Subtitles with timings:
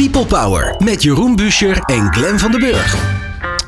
[0.00, 2.96] People Power met Jeroen Buescher en Glenn van den Burg.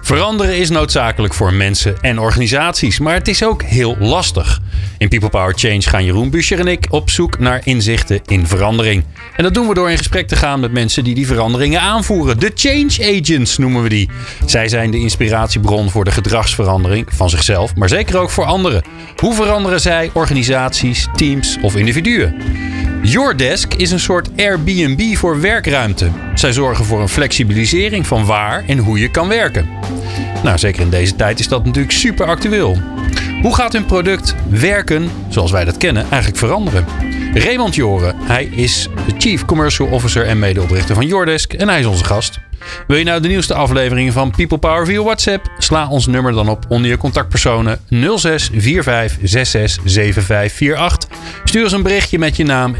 [0.02, 4.60] Veranderen is noodzakelijk voor mensen en organisaties, maar het is ook heel lastig.
[4.98, 9.04] In People Power Change gaan Jeroen Buescher en ik op zoek naar inzichten in verandering.
[9.36, 12.38] En dat doen we door in gesprek te gaan met mensen die die veranderingen aanvoeren.
[12.38, 14.10] De change agents noemen we die.
[14.46, 18.82] Zij zijn de inspiratiebron voor de gedragsverandering van zichzelf, maar zeker ook voor anderen.
[19.16, 22.34] Hoe veranderen zij organisaties, teams of individuen?
[23.02, 26.10] Your Desk is een soort Airbnb voor werkruimte.
[26.34, 29.68] Zij zorgen voor een flexibilisering van waar en hoe je kan werken.
[30.42, 32.78] Nou, zeker in deze tijd is dat natuurlijk super actueel.
[33.42, 36.84] Hoe gaat hun product werken, zoals wij dat kennen, eigenlijk veranderen?
[37.34, 41.86] Raymond Joren, hij is de Chief Commercial Officer en medeoprichter van Jordesk en hij is
[41.86, 42.38] onze gast.
[42.86, 45.50] Wil je nou de nieuwste afleveringen van People Power via WhatsApp?
[45.58, 47.80] Sla ons nummer dan op onder je contactpersonen
[48.16, 51.18] 06 45 66 7548.
[51.44, 52.76] Stuur ons een berichtje met je naam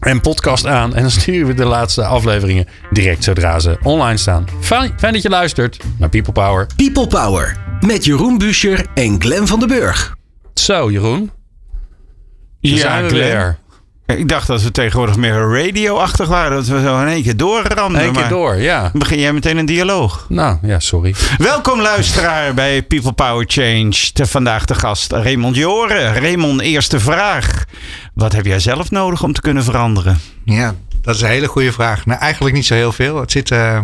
[0.00, 4.46] en podcast aan en dan sturen we de laatste afleveringen direct zodra ze online staan.
[4.60, 6.66] Fijn, fijn dat je luistert naar People Power.
[6.76, 10.16] People Power met Jeroen Buescher en Glenn van den Burg.
[10.54, 11.30] Zo, Jeroen.
[12.60, 13.30] Daar zijn we Glenn.
[13.30, 13.58] weer.
[14.18, 16.56] Ik dacht dat we tegenwoordig meer radio-achtig waren.
[16.56, 18.04] Dat we zo in één keer doorramden.
[18.04, 18.90] Eén keer door, ja.
[18.92, 20.26] Begin jij meteen een dialoog.
[20.28, 21.14] Nou, ja, sorry.
[21.38, 24.10] Welkom luisteraar bij People Power Change.
[24.12, 26.14] Te vandaag de gast Raymond Joren.
[26.14, 27.64] Raymond, eerste vraag.
[28.14, 30.18] Wat heb jij zelf nodig om te kunnen veranderen?
[30.44, 32.06] Ja, dat is een hele goede vraag.
[32.06, 33.20] Nou, eigenlijk niet zo heel veel.
[33.20, 33.80] Het zit, eh,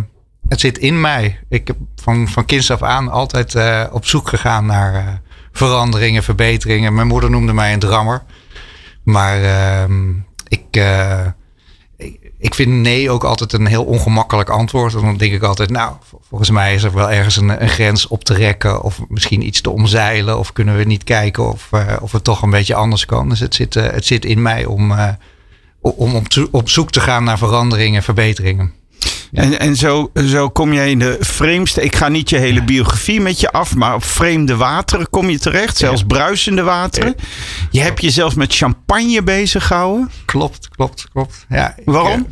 [0.49, 1.39] het zit in mij.
[1.49, 5.07] Ik heb van, van kinds af aan altijd eh, op zoek gegaan naar eh,
[5.53, 6.95] veranderingen, verbeteringen.
[6.95, 8.23] Mijn moeder noemde mij een drammer.
[9.07, 10.11] Maar ehm,
[10.49, 11.27] ik, eh,
[11.97, 14.95] ik, ik vind nee ook altijd een heel ongemakkelijk antwoord.
[14.95, 17.69] En dan denk ik altijd, nou, vol- volgens mij is er wel ergens een, een
[17.69, 18.83] grens op te rekken.
[18.83, 20.39] Of misschien iets te omzeilen.
[20.39, 23.29] Of kunnen we niet kijken of, eh, of het toch een beetje anders kan.
[23.29, 24.95] Dus het zit, eh, het zit in mij om,
[25.81, 28.73] om op zoek te gaan naar veranderingen, verbeteringen.
[29.33, 31.83] En, en zo, zo kom jij in de vreemdste...
[31.83, 35.39] Ik ga niet je hele biografie met je af, maar op vreemde wateren kom je
[35.39, 35.77] terecht.
[35.77, 37.15] Zelfs bruisende wateren.
[37.71, 40.11] Je hebt je zelfs met champagne bezig gehouden.
[40.25, 41.47] Klopt, klopt, klopt.
[41.49, 42.27] Ja, Waarom?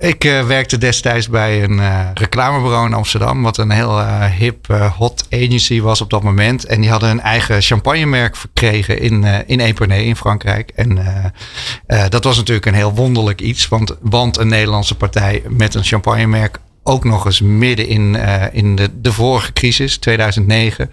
[0.00, 4.66] Ik eh, werkte destijds bij een eh, reclamebureau in Amsterdam, wat een heel eh, hip,
[4.96, 6.64] hot agency was op dat moment.
[6.64, 10.70] En die hadden een eigen champagnemerk verkregen in, in Epernay in Frankrijk.
[10.74, 10.98] En
[12.08, 16.58] dat was natuurlijk een heel wonderlijk iets, want, want een Nederlandse partij met een champagnemerk
[16.90, 20.90] ook nog eens midden in, eh, in de, de vorige crisis, 2009.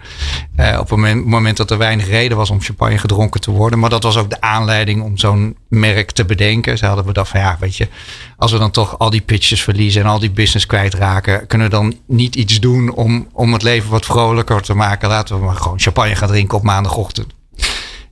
[0.56, 3.78] Eh, op moment, moment dat er weinig reden was om champagne gedronken te worden.
[3.78, 6.78] Maar dat was ook de aanleiding om zo'n merk te bedenken.
[6.78, 7.88] Ze hadden bedacht van ja, weet je,
[8.36, 11.72] als we dan toch al die pitches verliezen en al die business kwijtraken, kunnen we
[11.72, 15.08] dan niet iets doen om, om het leven wat vrolijker te maken.
[15.08, 17.37] Laten we maar gewoon champagne gaan drinken op maandagochtend.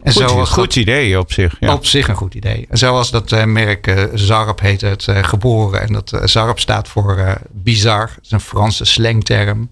[0.07, 1.57] En Goed, was goed dat- idee op zich.
[1.61, 1.73] Ja.
[1.73, 2.67] op zich een goed idee.
[2.71, 5.81] En zo was dat eh, merk eh, Zarp heet het eh, geboren.
[5.81, 8.07] En dat Zarp staat voor bizar.
[8.15, 9.71] Dat is een Franse slangterm.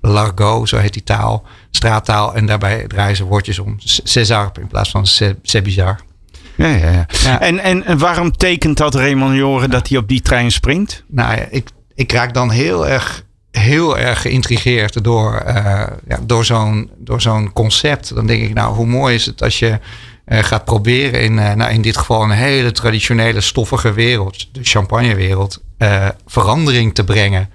[0.00, 1.44] Largot, zo heet die taal.
[1.70, 2.34] Straattaal.
[2.34, 3.76] En daarbij draaien ze woordjes om.
[4.04, 5.06] Césarp in plaats van
[5.42, 6.00] C'est bizar.
[6.56, 7.40] Ja, ja, ja.
[7.40, 11.04] En, en waarom tekent dat Raymond Joren dat hij op die trein springt?
[11.08, 13.23] Nou ja, ik, ik raak dan heel erg,
[13.58, 15.64] heel erg geïntrigeerd door, eh,
[16.08, 18.14] ja, door zo'n zo'n concept.
[18.14, 19.78] Dan denk ik, nou, hoe mooi is het als je
[20.24, 24.60] eh, gaat proberen in, eh, nou, in dit geval een hele traditionele stoffige wereld, de
[24.62, 25.62] champagnewereld,
[26.26, 27.50] verandering te brengen.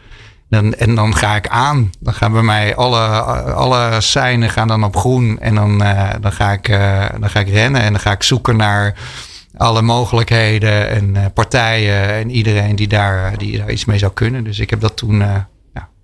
[0.77, 1.91] En dan ga ik aan.
[1.99, 3.05] Dan gaan bij mij alle,
[3.53, 5.39] alle seinen gaan dan op groen.
[5.39, 5.77] En dan,
[6.21, 6.67] dan, ga ik,
[7.19, 8.93] dan ga ik rennen en dan ga ik zoeken naar
[9.57, 14.43] alle mogelijkheden en partijen en iedereen die daar, die daar iets mee zou kunnen.
[14.43, 15.23] Dus ik heb dat toen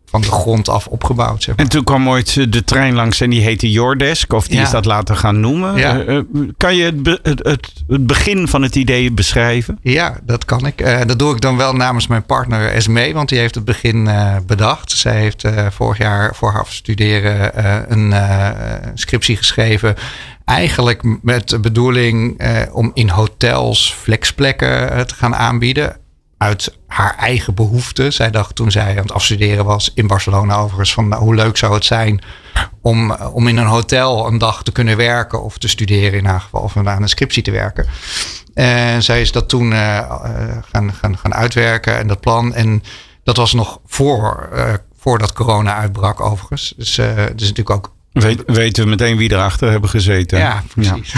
[0.05, 1.43] van de grond af opgebouwd.
[1.43, 1.65] Zeg maar.
[1.65, 4.33] En toen kwam ooit eh, de trein langs en die heette Jordesk.
[4.33, 4.63] Of die Ja.
[4.63, 5.77] is dat laten gaan noemen.
[5.77, 5.99] Ja.
[5.99, 6.23] Eh, eh,
[6.57, 7.71] kan je het, be- het, het,
[8.07, 9.79] begin van het idee beschrijven?
[9.81, 11.07] Ja, dat kan ik.
[11.07, 14.09] Dat doe ik dan wel namens mijn partner Esmee, want die heeft het begin
[14.47, 14.91] bedacht.
[14.91, 18.13] Zij heeft vorig jaar voor haar afstuderen eh, een
[18.93, 19.95] scriptie geschreven.
[20.45, 22.41] Eigenlijk met de bedoeling
[22.71, 25.97] om in hotels flexplekken te gaan aanbieden.
[26.45, 28.13] Uit haar eigen behoeften.
[28.13, 31.57] Zij dacht toen zij aan het afstuderen was in Barcelona overigens van nou, hoe leuk
[31.57, 32.21] zou het zijn
[32.81, 36.41] om, om in een hotel een dag te kunnen werken of te studeren in haar
[36.41, 37.85] geval of aan een scriptie te werken.
[38.53, 40.17] En zij is dat toen eh, eh,
[40.71, 42.53] gaan, gaan, gaan uitwerken en dat plan.
[42.53, 42.83] En
[43.23, 46.73] dat was nog voor, eh, voordat corona uitbrak overigens.
[46.77, 50.37] Dus, eh dus natuurlijk ook Weet, weten we meteen wie erachter hebben gezeten.
[50.39, 51.15] ja, precies.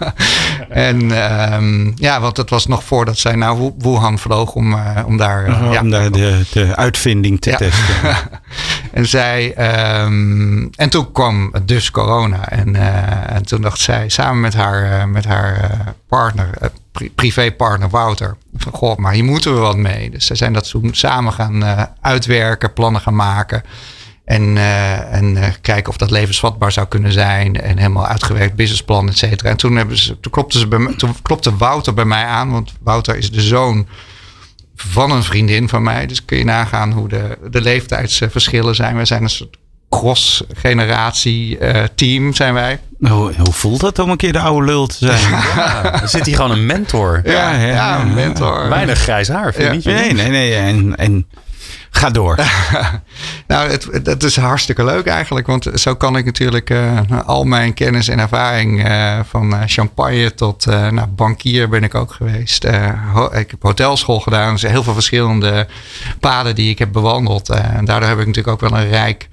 [0.68, 5.02] en ehm, ja, want het was nog voordat zij naar Wu- Wuhan vloog om, eh,
[5.06, 5.50] om daar...
[5.72, 7.56] ja, om daar de, de uitvinding te Ja.
[7.56, 7.94] testen.
[8.92, 12.48] en zij, ehm, en toen kwam dus corona.
[12.48, 15.70] En, eh, en toen dacht zij samen met haar, eh, met haar
[16.08, 16.50] partner,
[16.92, 18.36] pri- privépartner Wouter.
[18.56, 20.10] Van, goh, maar hier moeten we wat mee.
[20.10, 21.64] Dus zij zijn dat toen samen gaan
[22.00, 23.62] uitwerken, plannen gaan maken.
[24.30, 27.60] En, eh, en eh, kijken of dat levensvatbaar zou kunnen zijn.
[27.60, 29.50] En helemaal uitgewerkt businessplan, et cetera.
[29.50, 32.50] En toen, hebben ze, toen, klopte ze bij me, toen klopte Wouter bij mij aan.
[32.50, 33.86] Want Wouter is de zoon
[34.76, 36.06] van een vriendin van mij.
[36.06, 38.96] Dus kun je nagaan hoe de, de leeftijdsverschillen zijn.
[38.96, 39.56] We zijn een soort
[39.88, 42.80] cross-generatie eh, team zijn wij.
[42.98, 45.30] Hoe, hoe voelt dat om een keer de oude lul te zijn?
[45.56, 47.20] Ja, er zit hier gewoon een mentor.
[47.24, 48.00] Ja, ja, ja.
[48.00, 48.68] een mentor.
[48.68, 50.00] Weinig grijs haar, vind je niet?
[50.00, 50.54] Nee, nee, nee.
[50.54, 51.26] En, en
[51.90, 52.38] ga door.
[53.46, 55.46] Nou, het, dat is hartstikke leuk eigenlijk.
[55.46, 60.34] Want zo kan ik natuurlijk eh, al mijn kennis en ervaring eh, van eh, champagne
[60.34, 62.64] tot nou, bankier ben ik ook geweest.
[63.32, 64.52] Ik heb hotelschool gedaan.
[64.52, 65.66] Dus heel veel verschillende
[66.20, 67.48] paden die ik heb bewandeld.
[67.48, 69.28] En daardoor heb ik natuurlijk ook wel een rijk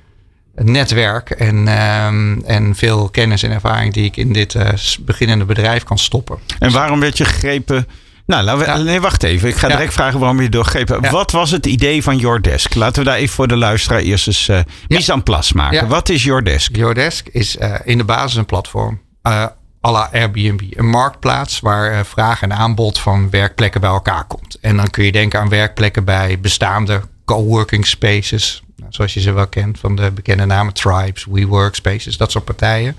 [0.55, 4.55] netwerk en, ehm, en veel kennis en ervaring die ik in dit
[4.99, 6.37] beginnende bedrijf kan stoppen.
[6.59, 7.87] En waarom werd je gegrepen?
[8.27, 8.77] Nou, laten we, Ja.
[8.77, 9.49] nee, wacht even.
[9.49, 9.75] Ik ga Ja.
[9.75, 11.01] direct vragen waarom je doorgegrepen.
[11.01, 11.11] Ja.
[11.11, 12.75] Wat was het idee van Your Desk?
[12.75, 15.87] Laten we daar even voor de luisteraar eerst eens eh mise en place maken.
[15.87, 16.75] Wat is Your Desk?
[16.75, 19.01] Yodesk is eh, in de basis een platform.
[19.21, 19.45] eh
[19.85, 20.61] à la Airbnb.
[20.69, 24.57] Een marktplaats waar vraag en aanbod van werkplekken bij elkaar komt.
[24.61, 28.63] En dan kun je denken aan werkplekken bij bestaande coworking spaces.
[28.75, 32.45] Nou, zoals je ze wel kent van de bekende namen Tribes, WeWork Spaces, dat soort
[32.45, 32.95] partijen.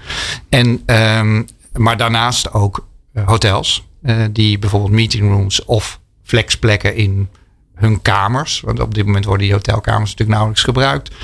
[0.48, 1.42] En, ehm,
[1.72, 2.86] maar daarnaast ook
[3.24, 3.86] hotels.
[4.02, 7.28] Eh, die bijvoorbeeld meeting rooms of flexplekken in
[7.74, 8.60] hun kamers.
[8.60, 11.14] Want op dit moment worden die hotelkamers natuurlijk nauwelijks gebruikt.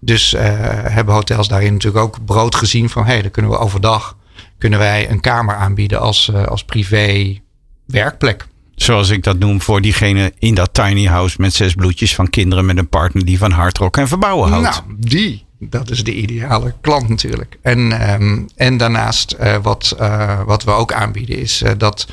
[0.00, 3.04] Dus eh, hebben hotels daarin natuurlijk ook brood gezien van...
[3.04, 4.16] hé, hey, dan kunnen we overdag
[4.62, 7.38] kunnen wij een kamer aanbieden als, eh, als privé
[7.86, 8.46] werkplek.
[8.74, 12.64] Zoals ik dat noem voor diegene in dat tiny house met zes bloedjes van kinderen
[12.64, 14.82] met een partner die van hardrock en verbouwen houdt.
[14.86, 15.44] Nou, die.
[15.68, 17.58] Dat is de ideale klant natuurlijk.
[17.62, 22.06] En, ehm, en daarnaast eh, wat, eh, wat we ook aanbieden is eh, dat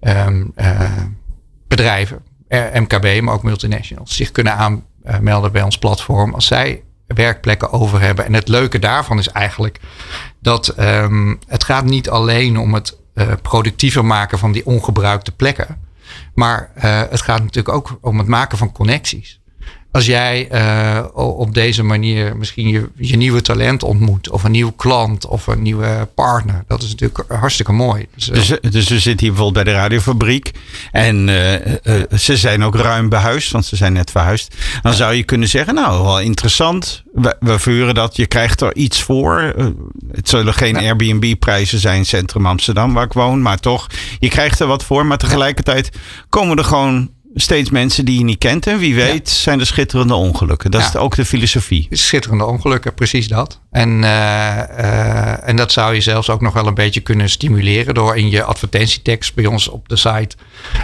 [0.00, 0.80] ehm, eh,
[1.68, 2.22] bedrijven,
[2.72, 8.24] MKB, maar ook multinationals, zich kunnen aanmelden bij ons platform als zij werkplekken over hebben.
[8.24, 9.80] En het leuke daarvan is eigenlijk
[10.40, 12.96] dat ehm, het gaat niet alleen om het
[13.42, 15.78] productiever maken van die ongebruikte plekken.
[16.34, 16.70] Maar
[17.10, 19.40] het gaat natuurlijk ook om het maken van connecties.
[19.94, 24.72] Als jij eh, op deze manier misschien je, je nieuwe talent ontmoet, of een nieuwe
[24.76, 28.06] klant, of een nieuwe partner, dat is natuurlijk hartstikke mooi.
[28.14, 30.50] Dus, eh, Dus, dus we zitten hier bijvoorbeeld bij de radiofabriek.
[30.92, 34.54] En eh, eh, ze zijn ook ruim behuisd, want ze zijn net verhuisd.
[34.82, 37.02] Dan zou je kunnen zeggen, nou, wel interessant.
[37.12, 39.54] We, we verhuren dat, je krijgt er iets voor.
[39.56, 39.66] Eh,
[40.12, 43.42] het zullen geen Airbnb-prijzen zijn, centrum Amsterdam, waar ik woon.
[43.42, 43.86] Maar toch,
[44.18, 45.06] je krijgt er wat voor.
[45.06, 45.96] Maar tegelijkertijd
[46.28, 48.66] komen er gewoon steeds mensen die je niet kent.
[48.66, 50.70] En wie weet zijn er schitterende ongelukken.
[50.70, 50.88] Dat Ja.
[50.88, 51.86] is ook de filosofie.
[51.90, 53.60] schitterende ongelukken, precies dat.
[53.70, 57.94] En, eh, eh, en dat zou je zelfs ook nog wel een beetje kunnen stimuleren
[57.94, 60.36] door in je advertentietekst bij ons op de site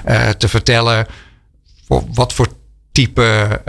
[0.05, 1.07] eh, te vertellen
[1.87, 2.47] voor wat voor
[2.93, 3.61] type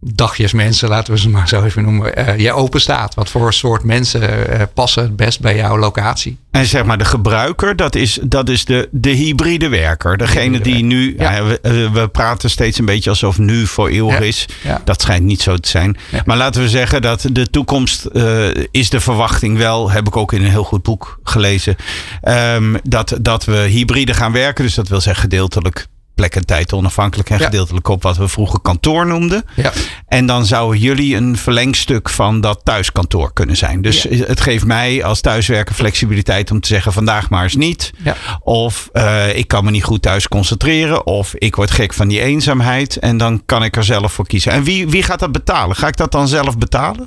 [0.00, 3.14] dagjes mensen, laten we ze maar zo even noemen, eh je open staat.
[3.14, 6.38] Wat voor soort mensen eh, passen het best bij jouw locatie.
[6.50, 10.16] En zeg maar de gebruiker, dat is, dat is de, de hybride werker.
[10.16, 11.32] Degene die nu, Ja.
[11.32, 14.24] ja, we, eh, we praten steeds een beetje alsof nu voor eeuwig Ja.
[14.24, 14.46] is.
[14.62, 14.80] Ja.
[14.84, 15.96] Dat schijnt niet zo te zijn.
[16.24, 20.32] Maar laten we zeggen dat de toekomst eh, is de verwachting wel, heb ik ook
[20.32, 21.76] in een heel goed boek gelezen,
[22.22, 24.64] ehm, dat, dat we hybride gaan werken.
[24.64, 25.86] Dus dat wil zeggen gedeeltelijk
[26.18, 29.44] plek en tijd onafhankelijk en gedeeltelijk op wat we vroeger kantoor noemden.
[29.56, 29.72] Ja.
[30.08, 33.82] En dan zouden jullie een verlengstuk van dat thuiskantoor kunnen zijn.
[33.82, 34.24] Dus Ja.
[34.26, 37.92] het geeft mij als thuiswerker flexibiliteit om te zeggen vandaag maar eens niet.
[38.02, 38.16] Ja.
[38.40, 41.06] Of eh, ik kan me niet goed thuis concentreren.
[41.06, 42.96] Of ik word gek van die eenzaamheid.
[42.96, 44.52] En dan kan ik er zelf voor kiezen.
[44.52, 45.76] En wie, wie gaat dat betalen?
[45.76, 47.04] Ga ik dat dan zelf betalen?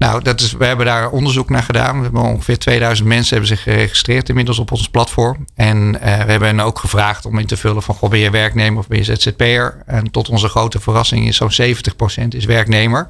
[0.00, 1.96] Nou, dat is, we hebben daar onderzoek naar gedaan.
[1.96, 5.44] We hebben ongeveer 2000 mensen hebben zich geregistreerd inmiddels op ons platform.
[5.54, 7.94] En eh, we hebben hen ook gevraagd om in te vullen van...
[7.94, 9.82] Goh, ben je werknemer of ben je ZZP'er?
[9.86, 11.76] En tot onze grote verrassing is zo'n
[12.24, 13.08] 70% is werknemer.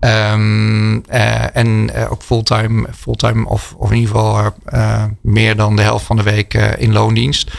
[0.00, 4.54] Ehm, eh, en eh, ook fulltime, fulltime of, of in ieder geval
[5.20, 7.50] meer dan de helft van de week in loondienst.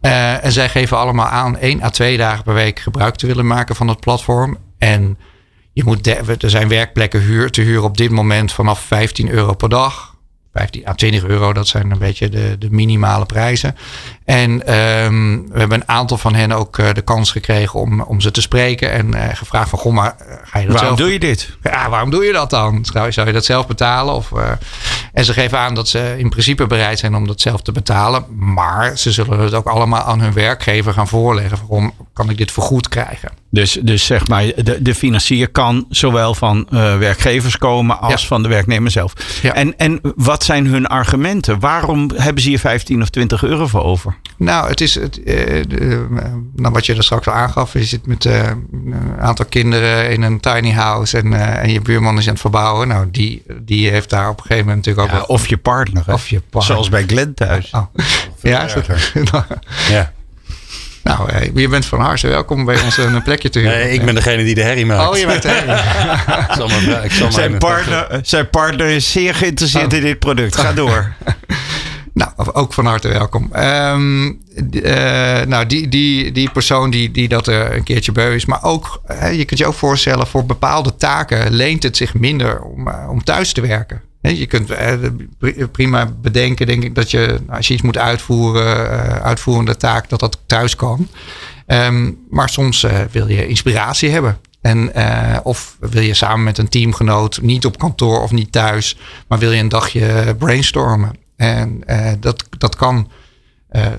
[0.00, 3.76] En zij geven allemaal aan één à twee dagen per week gebruik te willen maken
[3.76, 4.56] van het platform.
[4.78, 5.18] En
[5.78, 9.54] je moet de- er zijn werkplekken huur, te huren op dit moment vanaf 15 euro
[9.54, 10.16] per dag.
[10.54, 13.76] 15 à 20 euro, dat zijn een beetje de, de minimale prijzen.
[14.24, 18.20] En ehm, we hebben een aantal van hen ook eh, de kans gekregen om, om
[18.20, 18.92] ze te spreken.
[18.92, 21.56] En eh, gevraagd van, goh, maar eh, ga je dat Waarom zelf doe je dit?
[21.62, 22.84] ja, waarom doe je dat dan?
[22.84, 24.14] Zou, zou je dat zelf betalen?
[24.14, 24.32] Of,
[25.12, 28.24] en ze geven aan dat ze in principe bereid zijn om dat zelf te betalen.
[28.38, 31.58] Maar ze zullen het ook allemaal aan hun werkgever gaan voorleggen.
[31.58, 33.30] Waarom kan ik dit vergoed krijgen?
[33.50, 38.26] Dus, dus zeg maar, de, de financier kan zowel van uh, werkgevers komen als Ja.
[38.26, 39.12] van de werknemer zelf.
[39.42, 39.54] Ja.
[39.54, 41.60] En, en wat zijn hun argumenten?
[41.60, 44.16] Waarom hebben ze hier 15 of 20 euro voor over?
[44.36, 45.34] Nou, het is het, eh,
[45.68, 46.24] de, eh,
[46.56, 47.72] nou, wat je er straks al aangaf.
[47.72, 51.80] Je zit met eh, een aantal kinderen in een tiny house en, eh, en je
[51.80, 52.88] buurman is aan het verbouwen.
[52.88, 56.02] Nou, die, die heeft daar op een gegeven moment natuurlijk ook Ja, of je partner.
[56.06, 56.12] hè?
[56.12, 56.74] Of je partner.
[56.74, 57.70] Zoals bij Glenn thuis.
[57.70, 57.82] Oh.
[58.42, 58.86] Ja, is dat?
[59.90, 60.12] Ja.
[61.08, 63.78] Nou, eh, je bent van harte welkom bij ons een plekje te huren.
[63.78, 65.08] Nee, ik ben degene die de herrie maakt.
[65.10, 65.44] Oh, je bent
[67.04, 69.98] ik zal maar Zijn partner, zijn partner is zeer geïnteresseerd Oh.
[69.98, 70.56] in dit product.
[70.56, 71.12] Ga door.
[72.18, 73.48] Nou, ook van harte welkom.
[73.52, 74.32] Ehm,
[74.82, 78.44] eh, nou, die, die, die persoon die, die dat er een keertje beu is.
[78.46, 79.00] Maar ook,
[79.32, 83.24] je kunt je ook voorstellen, voor bepaalde taken leent het zich minder om, eh, om
[83.24, 84.02] thuis te werken.
[84.20, 84.92] Je kunt eh,
[85.38, 89.76] pri- prima bedenken, denk ik, dat je nou, als je iets moet uitvoeren, eh, uitvoerende
[89.76, 91.08] taak, dat dat thuis kan.
[91.66, 94.38] Ehm, maar soms eh, wil je inspiratie hebben.
[94.60, 98.96] En, eh, of wil je samen met een teamgenoot, niet op kantoor of niet thuis,
[99.28, 101.26] maar wil je een dagje brainstormen.
[101.38, 103.10] En eh, dat, dat kan
[103.68, 103.92] eh,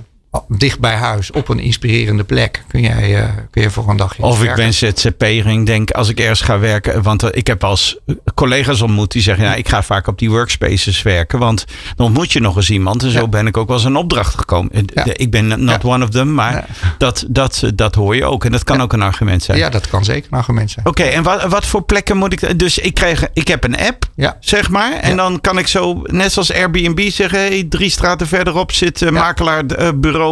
[0.48, 4.24] dicht bij huis, op een inspirerende plek, kun jij, eh, kun je voor een dagje
[4.24, 7.02] Of ik ben ZZP'er en ik denk als ik ergens ga werken.
[7.04, 7.98] Want eh, ik heb als
[8.36, 11.40] collega's ontmoet die zeggen: ja, ik ga vaak op die workspaces werken.
[11.40, 13.04] Want dan ontmoet je nog eens iemand.
[13.04, 13.28] En zo Ja.
[13.28, 14.72] ben ik ook wel eens een opdracht gekomen.
[14.72, 15.04] Eh, Ja.
[15.14, 15.90] Ik ben not Ja.
[15.90, 16.66] one of them, maar
[16.98, 18.46] dat, dat, dat hoor je ook.
[18.46, 19.58] En dat kan ook een argument zijn.
[19.58, 20.86] Ja, dat kan zeker een argument zijn.
[20.86, 22.60] Oké, en wat, wat voor plekken moet ik.
[22.60, 24.04] Dus ik, krijg, ik heb een app,
[24.40, 24.92] zeg maar.
[24.94, 29.10] En dan kan ik zo, net zoals Airbnb, zeggen: hey, drie straten verderop zit uh,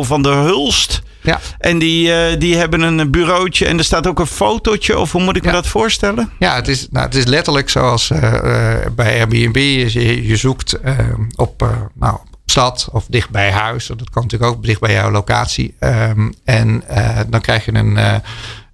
[0.03, 1.01] van de Hulst.
[1.27, 1.39] Ja.
[1.58, 5.00] En die, eh, die hebben een bureautje en er staat ook een fotootje.
[5.00, 6.32] Of hoe moet ik me dat voorstellen?
[6.39, 9.56] Ja, het is, nou, het is letterlijk zoals eh, eh, bij Airbnb.
[9.56, 10.79] Je, je zoekt
[11.36, 13.88] op nou, stad of dicht bij huis.
[13.88, 15.75] Dat kan natuurlijk ook dicht bij jouw locatie.
[15.79, 16.84] Ehm, en
[17.27, 17.98] dan krijg je een,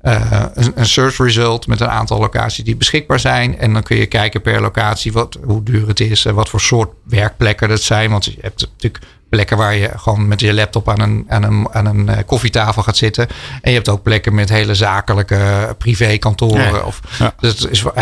[0.02, 3.58] een, een search result met een aantal locaties die beschikbaar zijn.
[3.58, 6.26] En dan kun je kijken per locatie wat, hoe duur het is.
[6.26, 8.12] En wat voor soort werkplekken dat zijn.
[8.12, 9.04] Want je hebt natuurlijk
[9.34, 12.84] plekken waar je gewoon met je laptop aan een, aan een, aan een eh, koffietafel
[12.84, 13.28] gaat zitten.
[13.62, 16.74] En je hebt ook plekken met hele zakelijke eh, privékantoren.
[16.74, 16.80] Ja.
[16.80, 17.34] Of, Ja.
[17.40, 17.94] Dus het is voor,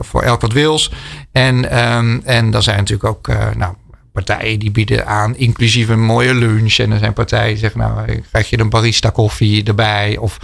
[0.00, 0.92] voor, elk wat wils.
[1.32, 3.74] En, ehm, en dan zijn natuurlijk ook eh, nou,
[4.12, 6.76] partijen die bieden aan inclusief een mooie lunch.
[6.76, 10.16] En er zijn partijen die zeggen, nou krijg je een barista koffie erbij.
[10.16, 10.38] Of,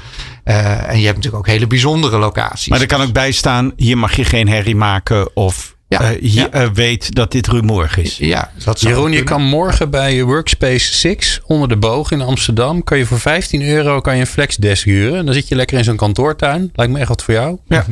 [0.44, 2.68] en je hebt natuurlijk ook hele bijzondere locaties.
[2.68, 5.36] Maar er kan ook bij staan: hier mag je geen herrie maken.
[5.36, 6.50] Of Ja, eh, ja.
[6.50, 8.16] eh, weet dat dit rumoerig is.
[8.16, 12.84] Ja, dat zou Jeroen, je kan morgen bij Workspace 6 onder de boog in Amsterdam.
[12.84, 15.18] Kan je voor 15 euro kan je een flexdesk huren.
[15.18, 16.70] En dan zit je lekker in zo'n kantoortuin.
[16.74, 17.58] Lijkt me echt wat voor jou.
[17.68, 17.86] Ja.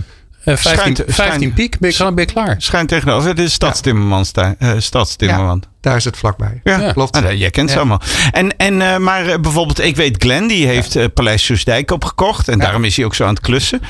[0.47, 2.55] Eh 15, Schijnt- 15 schijnt- piek, ben je, ben je klaar.
[2.59, 3.29] Schijnt tegenover.
[3.29, 4.25] Het is Stadstimmerman.
[4.59, 5.63] eh Stadstimmerman.
[5.81, 6.61] Daar is het vlakbij.
[6.65, 6.93] Ja, Ja.
[6.93, 7.21] klopt.
[7.21, 8.01] Nou, jij kent ze allemaal.
[8.33, 12.49] En, en, eh, maar eh, bijvoorbeeld, ik weet Glenn, die heeft eh, Paleis Soesdijk opgekocht.
[12.49, 12.63] En Ja.
[12.65, 13.81] daarom is hij ook zo aan het klussen.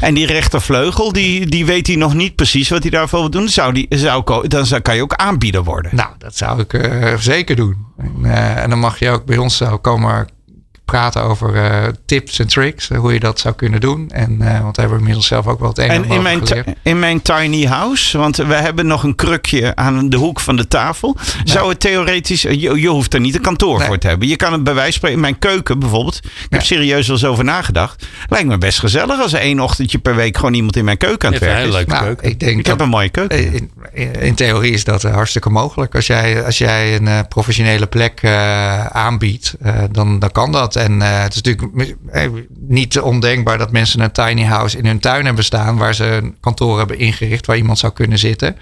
[0.00, 3.48] En die rechtervleugel, die, die weet hij nog niet precies wat hij daarvoor wil doen.
[3.48, 5.96] Zou die, zou, dan zou, kan je ook aanbieder worden.
[5.96, 7.76] Nou, dat zou ik eh, zeker doen.
[7.98, 10.28] En, eh, en dan mag je ook bij ons zo komen
[10.86, 12.90] praten over eh, tips en tricks.
[12.90, 14.10] eh, hoe je dat zou kunnen doen.
[14.10, 16.40] En, eh, want daar hebben we inmiddels zelf ook wel het een en in mijn,
[16.82, 20.68] in mijn tiny house, want we hebben nog een krukje aan de hoek van de
[20.68, 21.16] tafel.
[21.44, 23.86] Zou het theoretisch, je, je hoeft er niet een kantoor Nee.
[23.86, 24.28] voor te hebben.
[24.28, 26.20] Je kan het bij wijze van spreken, in mijn keuken bijvoorbeeld.
[26.24, 28.06] Ik heb serieus wel eens over nagedacht.
[28.28, 31.34] Lijkt me best gezellig als één ochtendje per week gewoon iemand in mijn keuken aan
[31.34, 31.74] het een werken is.
[31.74, 32.28] leuke Nou, keuken.
[32.28, 33.52] ik denk Ik dat heb een mooie keuken.
[33.52, 35.94] In, in, in theorie is dat hartstikke mogelijk.
[35.94, 40.74] Als jij, als jij een eh, professionele plek eh, aanbiedt, eh, dan, dan kan dat.
[40.76, 42.28] En eh, het is natuurlijk eh,
[42.60, 46.36] niet ondenkbaar dat mensen een tiny house in hun tuin hebben staan, waar ze een
[46.40, 48.56] kantoor hebben ingericht waar iemand zou kunnen zitten.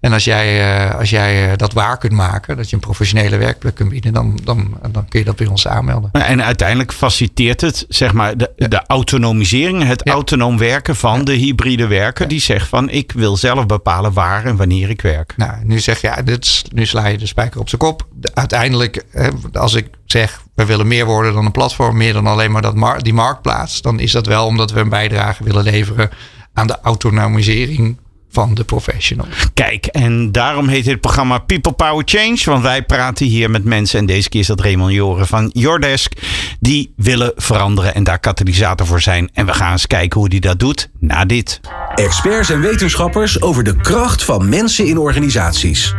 [0.00, 3.74] En als jij, eh, als jij dat waar kunt maken, dat je een professionele werkplek
[3.74, 6.10] kunt bieden, dan, dan, dan kun je dat bij ons aanmelden.
[6.12, 10.12] En uiteindelijk faciliteert het zeg maar, de, de autonomisering, het Ja.
[10.12, 12.28] autonoom werken van de hybride werker.
[12.28, 15.34] Die zegt van ik wil zelf bepalen waar en wanneer ik werk.
[15.36, 18.06] Nou, nu zeg je, ja, dit nu sla je de spijker op zijn kop.
[18.14, 22.26] De- uiteindelijk, hè, als ik zeg, we willen meer worden dan een platform, meer dan
[22.26, 25.62] alleen maar dat mar- die marktplaats, dan is dat wel omdat we een bijdrage willen
[25.62, 26.10] leveren
[26.52, 27.96] aan de autonomisering
[28.30, 29.26] van de professional.
[29.54, 32.38] Kijk, en daarom heet dit programma People Power Change.
[32.44, 33.98] Want wij praten hier met mensen.
[33.98, 36.12] En deze keer is dat Raymond Joren van Jordesk.
[36.60, 39.30] Die willen veranderen en daar katalysator voor zijn.
[39.32, 41.60] En we gaan eens kijken hoe die dat doet na dit.
[41.94, 45.94] Experts en wetenschappers over de kracht van mensen in organisaties.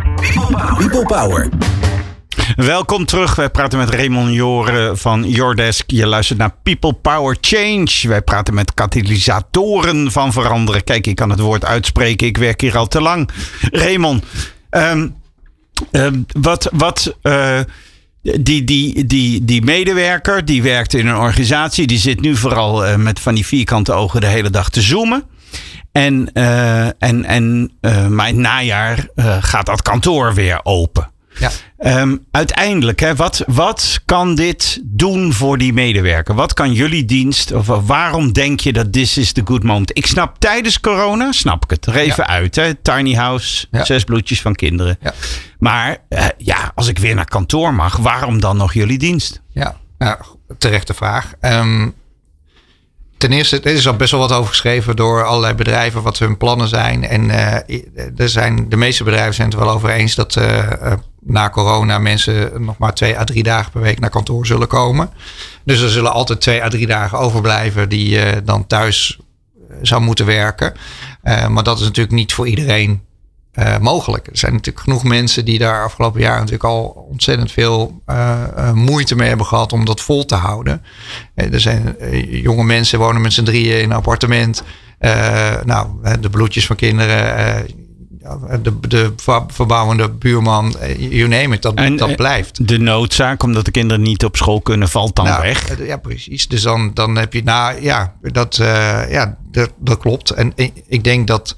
[0.78, 1.50] People Power.
[2.56, 3.36] Welkom terug.
[3.36, 5.92] Wij praten met Raymond Joren van Jordesk.
[5.92, 8.08] Je luistert naar People Power Change.
[8.08, 10.84] Wij praten met katalysatoren van veranderen.
[10.84, 12.28] Kijk, ik kan het woord uitspreken.
[12.28, 13.30] Ik werk hier al te lang.
[13.72, 14.24] Raymond,
[14.70, 15.08] ehm,
[15.92, 17.60] ehm, wat, wat, eh,
[18.22, 22.96] die, die, die, die medewerker, die werkt in een organisatie, die zit nu vooral uh,
[22.96, 25.24] met van die vierkante ogen de hele dag te zoomen.
[25.92, 29.08] En, uh, en, en uh, het najaar
[29.40, 31.13] gaat dat kantoor weer open.
[31.40, 31.52] Ja.
[32.02, 36.36] Um, uiteindelijk, hè, wat, wat kan dit doen voor die medewerker?
[36.36, 39.98] Wat kan jullie dienst, of waarom denk je dat this is the good moment?
[39.98, 41.86] Ik snap tijdens corona, snap ik het.
[41.86, 42.74] Er even uit, hè?
[42.74, 43.86] tiny house, ja.
[43.86, 44.98] zes bloedjes van kinderen.
[45.02, 45.14] Ja.
[45.60, 49.42] Maar uh, ja, als ik weer naar kantoor mag, waarom dan nog jullie dienst?
[49.52, 50.18] Ja, nou,
[50.58, 51.34] terechte vraag.
[51.42, 51.94] Um,
[53.24, 56.38] ten eerste, er is al best wel wat over geschreven door allerlei bedrijven wat hun
[56.38, 57.08] plannen zijn.
[57.08, 57.54] En uh,
[58.18, 62.64] er zijn, de meeste bedrijven zijn het wel over eens dat uh, na corona mensen
[62.64, 65.10] nog maar twee à drie dagen per week naar kantoor zullen komen.
[65.64, 69.20] Dus er zullen altijd twee à drie dagen overblijven die je dan thuis
[69.82, 70.74] zou moeten werken.
[71.24, 73.02] maar dat is natuurlijk niet voor iedereen
[73.60, 74.28] uh, mogelijk.
[74.28, 78.72] Er zijn natuurlijk genoeg mensen die daar afgelopen jaar natuurlijk al ontzettend veel uh, uh,
[78.72, 80.82] moeite mee hebben gehad om dat vol te houden.
[81.36, 81.96] er zijn
[82.30, 84.64] jonge mensen wonen met z'n drieën in een appartement.
[85.64, 85.88] nou,
[86.20, 87.66] de bloedjes van kinderen,
[88.62, 89.14] de, de
[89.48, 92.68] verbouwende buurman, you name it, dat, en, dat blijft.
[92.68, 95.86] De noodzaak, omdat de kinderen niet op school kunnen, valt dan nou, weg.
[95.88, 96.48] Ja, precies.
[96.48, 98.56] Dus dan, dan heb je, nou ja, dat,
[99.10, 100.30] ja, dat, dat klopt.
[100.30, 100.54] En
[100.88, 101.56] ik denk dat.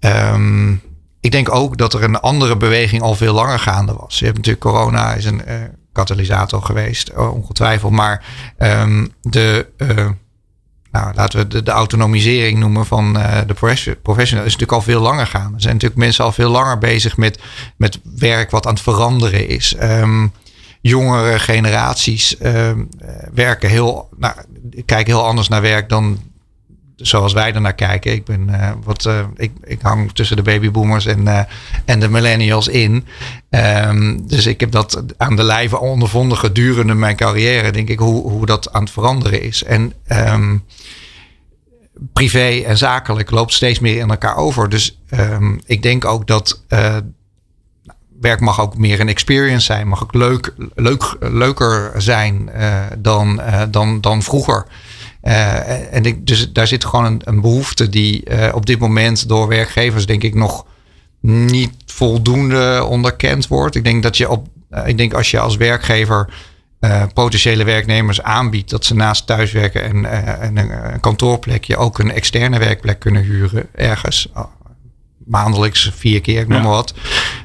[0.00, 0.82] Um,
[1.20, 4.18] ik denk ook dat er een andere beweging al veel langer gaande was.
[4.18, 5.54] Je hebt natuurlijk corona is een uh,
[5.92, 7.92] katalysator geweest, uh, ongetwijfeld.
[7.92, 8.24] Maar
[8.58, 10.08] um, de, uh,
[10.90, 13.12] nou, laten we de, autonomisering noemen van
[13.46, 13.54] de
[14.02, 15.54] professional is natuurlijk al veel langer gaande.
[15.54, 17.38] Er zijn natuurlijk mensen al veel langer bezig met,
[17.76, 19.76] met werk wat aan het veranderen is.
[19.82, 20.32] Um,
[20.80, 22.88] jongere generaties um,
[23.34, 24.34] werken heel, nou,
[24.84, 26.18] kijken heel anders naar werk dan
[26.98, 28.12] zoals wij er naar kijken.
[28.12, 31.40] Ik, ben, uh, wat, uh, ik, ik hang tussen de babyboomers en, uh,
[31.84, 33.06] en de millennials in.
[33.50, 37.72] Um, dus ik heb dat aan de lijve ondervonden gedurende mijn carrière.
[37.72, 39.64] Denk ik hoe, hoe dat aan het veranderen is.
[39.64, 40.64] En um,
[42.12, 44.68] privé en zakelijk loopt steeds meer in elkaar over.
[44.68, 46.62] Dus um, ik denk ook dat
[48.20, 49.88] werk mag ook meer een experience zijn.
[49.88, 52.50] Mag ook leuk, leuk, leuker zijn
[52.98, 53.40] dan,
[53.70, 54.66] dan, dan vroeger.
[55.28, 59.28] Uh, en ik, dus daar zit gewoon een, een behoefte die uh, op dit moment
[59.28, 60.66] door werkgevers denk ik nog
[61.20, 63.74] niet voldoende onderkend wordt.
[63.74, 66.28] Ik denk dat je op, uh, ik denk als je als werkgever
[67.14, 70.04] potentiële werknemers aanbiedt dat ze naast thuiswerken en,
[70.40, 74.28] en een, een, kantoorplekje ook een externe werkplek kunnen huren ergens.
[75.24, 76.94] Maandelijks vier keer, ik noem maar wat.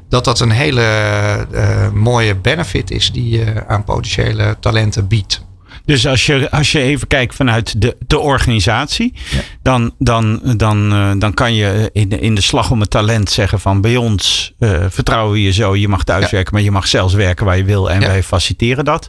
[0.10, 5.42] Dat dat een hele mooie benefit is die je aan potentiële talenten biedt.
[5.86, 9.14] Dus als je, als je even kijkt vanuit de, de organisatie,
[9.62, 13.60] dan, dan, dan, uh, dan kan je in, in de slag om het talent zeggen
[13.60, 15.76] van bij ons uh, vertrouwen we je zo.
[15.76, 16.52] Je mag thuiswerken, ja.
[16.52, 19.08] maar je mag zelfs werken waar je wil en wij faciliteren dat.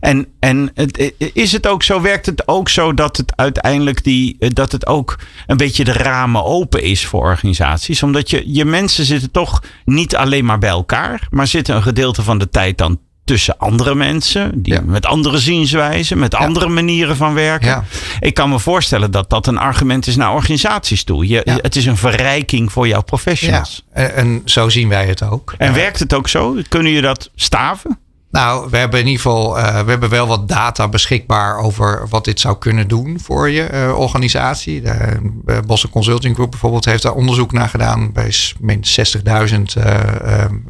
[0.00, 4.36] En, en het, is het ook zo, werkt het ook zo dat het uiteindelijk die,
[4.38, 8.02] dat het ook een beetje de ramen open is voor organisaties?
[8.02, 12.22] Omdat je, je mensen zitten toch niet alleen maar bij elkaar, maar zitten een gedeelte
[12.22, 17.34] van de tijd dan tussen andere mensen, die met andere zienswijzen, met andere manieren van
[17.34, 17.84] werken.
[18.20, 21.26] Ik kan me voorstellen dat dat een argument is naar organisaties toe.
[21.26, 23.84] Je, Het is een verrijking voor jouw professionals.
[23.92, 25.54] En, en, zo zien wij het ook.
[25.58, 26.56] En werkt het ook zo?
[26.68, 27.98] Kunnen je dat staven?
[28.30, 32.24] Nou, we hebben in ieder geval uh, we hebben wel wat data beschikbaar over wat
[32.24, 34.80] dit zou kunnen doen voor je uh, organisatie.
[34.80, 39.82] De uh, Bossen Consulting Group bijvoorbeeld heeft daar onderzoek naar gedaan bij 60.000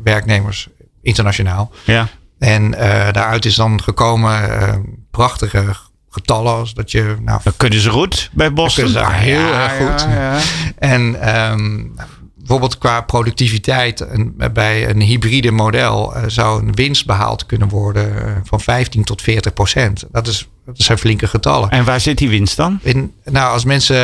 [0.02, 0.68] werknemers
[1.02, 1.70] internationaal.
[1.84, 2.08] Ja.
[2.38, 2.78] En uh,
[3.12, 4.74] daaruit is dan gekomen uh,
[5.10, 5.64] prachtige
[6.10, 6.52] getallen.
[6.52, 8.92] Als dat je, nou, dat kunnen ze goed bij Boston.
[8.92, 10.06] Dat kunnen ze heel ja, erg goed.
[10.10, 10.38] Ja,
[10.78, 11.94] en um,
[12.34, 18.42] bijvoorbeeld qua productiviteit een, bij een hybride model uh, zou een winst behaald kunnen worden
[18.44, 20.04] van 15 tot 40 procent.
[20.10, 21.70] Dat, is, dat zijn flinke getallen.
[21.70, 22.78] En waar zit die winst dan?
[22.82, 23.96] In, nou, als mensen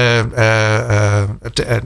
[1.41, 1.83] het,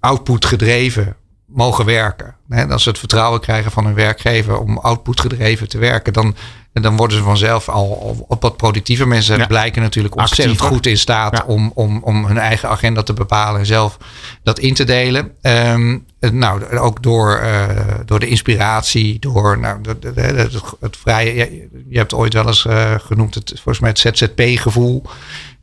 [0.00, 1.16] output gedreven
[1.54, 2.34] mogen werken.
[2.48, 6.34] Hè, als ze het vertrouwen krijgen van hun werkgever om output gedreven te werken, dan,
[6.72, 9.08] dan worden ze vanzelf al op wat productiever.
[9.08, 13.60] Mensen blijken natuurlijk ontzettend goed in staat om, om, om hun eigen agenda te bepalen
[13.60, 13.98] en zelf
[14.42, 15.32] dat in te delen.
[15.42, 17.68] Um, nou, ook door, uh,
[18.04, 21.34] door de inspiratie, door nou, het, het, vrije.
[21.34, 25.02] Je, je, hebt ooit wel eens uh, genoemd, het, volgens mij het ZZP-gevoel.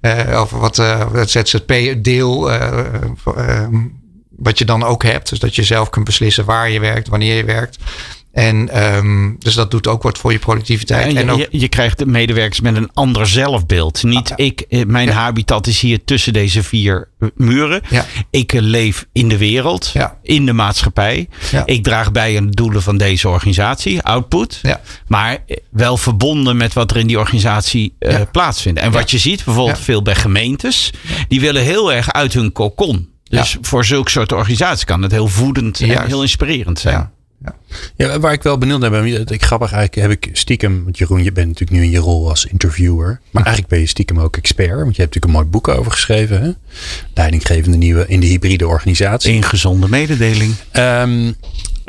[0.01, 0.77] Uh, of wat
[1.11, 2.49] het ZZP-deel
[4.41, 5.29] wat je dan ook hebt.
[5.29, 7.77] Dus dat je zelf kunt beslissen waar je werkt, wanneer je werkt.
[8.31, 11.15] En um, dus dat doet ook wat voor je productiviteit.
[11.15, 14.03] En, je, ook, krijgt de medewerkers met een ander zelfbeeld.
[14.03, 14.45] Niet Ah, ja.
[14.45, 15.13] ik, eh, mijn Ja.
[15.13, 17.81] habitat is hier tussen deze vier eh, muren.
[18.29, 21.27] Ik eh, leef in de wereld, in de maatschappij.
[21.65, 24.61] Ik draag bij aan de doelen van deze organisatie, output.
[25.07, 27.95] Maar wel verbonden met wat er in die organisatie
[28.31, 28.79] plaatsvindt.
[28.79, 30.93] En wat je ziet, bijvoorbeeld veel bij gemeentes,
[31.27, 33.09] die willen heel erg uit hun kokon.
[33.29, 36.07] Dus voor zulke soort organisaties kan het heel voedend en Juist.
[36.07, 36.95] heel inspirerend zijn.
[36.95, 37.11] ja.
[37.95, 39.27] Ja, waar ik wel benieuwd naar ben.
[39.27, 40.83] Ik, grappig eigenlijk heb ik stiekem.
[40.83, 43.19] Want Jeroen, je bent natuurlijk nu in je rol als interviewer.
[43.31, 44.79] Maar eigenlijk ben je stiekem ook expert.
[44.79, 46.41] Want je hebt natuurlijk een mooi boek over geschreven.
[46.41, 46.51] Hè?
[47.13, 49.33] Leidinggevende nieuwe in de hybride organisatie.
[49.33, 50.53] Ingezonde mededeling.
[50.71, 51.31] Ehm,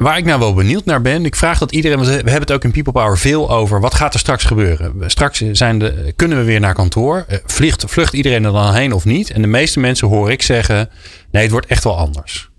[0.01, 1.25] waar ik nou wel benieuwd naar ben.
[1.25, 1.99] Ik vraag dat iedereen.
[1.99, 3.81] We hebben het ook in People Power veel over.
[3.81, 5.11] Wat gaat er straks gebeuren?
[5.11, 7.25] Straks zijn de, kunnen we weer naar kantoor.
[7.29, 9.31] Eh, Vliegt, vlucht iedereen er dan heen of niet?
[9.31, 10.91] En de meeste mensen hoor ik zeggen.
[11.31, 12.51] Nee, het wordt echt wel anders.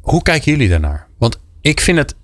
[0.00, 1.06] Hoe kijken jullie daarnaar?
[1.18, 2.14] Want ik vind het.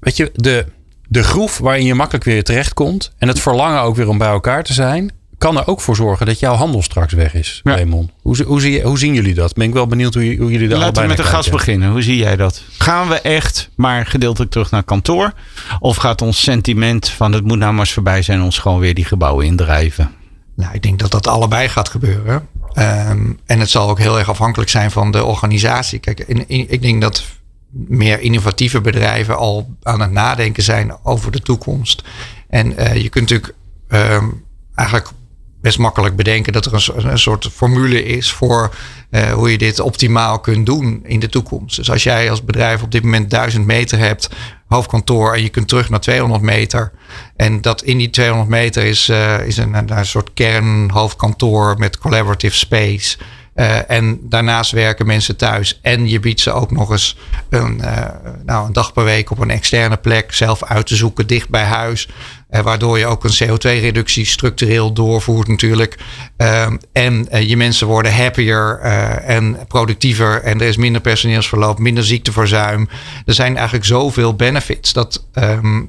[0.00, 0.66] Weet je, de,
[1.08, 3.12] de groef waarin je makkelijk weer terechtkomt.
[3.18, 5.10] En het verlangen ook weer om bij elkaar te zijn.
[5.40, 7.72] Kan er ook voor zorgen dat jouw handel straks weg is, Ja.
[7.74, 8.10] Raymond.
[8.22, 9.54] Hoe, hoe, zie, je- hoe zien jullie dat?
[9.54, 11.50] Ben ik wel benieuwd hoe, hoe jullie daar Laten we met de kijken.
[11.50, 11.90] beginnen.
[11.90, 12.62] Hoe zie jij dat?
[12.78, 15.32] Gaan we echt maar gedeeltelijk terug naar kantoor?
[15.78, 18.94] Of gaat ons sentiment van het moet nou maar eens voorbij zijn ons gewoon weer
[18.94, 20.10] die gebouwen indrijven?
[20.56, 22.48] Nou, ik denk dat dat allebei gaat gebeuren.
[22.72, 25.98] Ehm, en het zal ook heel erg afhankelijk zijn van de organisatie.
[25.98, 27.24] Kijk, in, in- ik denk dat
[27.72, 32.02] meer innovatieve bedrijven al aan het nadenken zijn over de toekomst.
[32.48, 33.54] En eh, je kunt natuurlijk
[33.88, 34.24] ehm,
[34.74, 35.08] eigenlijk
[35.60, 38.74] best makkelijk bedenken dat er een, een soort formule is voor
[39.10, 41.76] eh, hoe je dit optimaal kunt doen in de toekomst.
[41.76, 44.28] Dus als jij als bedrijf op dit moment 1000 meter hebt,
[44.66, 46.92] hoofdkantoor, en je kunt terug naar 200 meter.
[47.36, 53.16] En dat in die 200 meter is, eh, is een, soort kernhoofdkantoor met collaborative space.
[53.54, 55.78] Eh, en daarnaast werken mensen thuis.
[55.82, 57.16] En je biedt ze ook nog eens
[57.48, 57.82] een,
[58.44, 61.64] nou, een dag per week op een externe plek zelf uit te zoeken, dicht bij
[61.64, 62.08] huis.
[62.50, 65.98] Eh, waardoor je ook een CO2-reductie structureel doorvoert natuurlijk.
[66.36, 70.42] Ehm, en eh, je mensen worden happier eh, en productiever.
[70.42, 72.88] En er is minder personeelsverloop, minder ziekteverzuim.
[73.26, 75.26] Er zijn eigenlijk zoveel benefits dat...
[75.32, 75.82] ehm,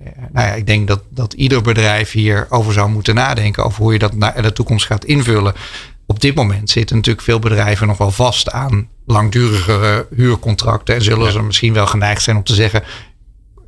[0.00, 3.64] eh, nou ja, ik denk dat, dat ieder bedrijf hierover zou moeten nadenken.
[3.64, 5.54] Over hoe je dat naar de toekomst gaat invullen.
[6.06, 10.94] Op dit moment zitten natuurlijk veel bedrijven nog wel vast aan langdurigere huurcontracten.
[10.94, 12.82] En zullen ze misschien wel geneigd zijn om te zeggen: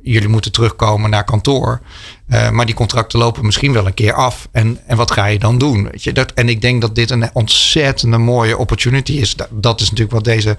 [0.03, 1.81] jullie moeten terugkomen naar kantoor.
[2.29, 4.47] Uh, maar die contracten lopen misschien wel een keer af.
[4.51, 5.83] En, en wat ga je dan doen?
[5.83, 9.35] Weet je, dat, en ik denk dat dit een ontzettende mooie opportunity is.
[9.35, 10.57] Dat, dat is natuurlijk wat deze,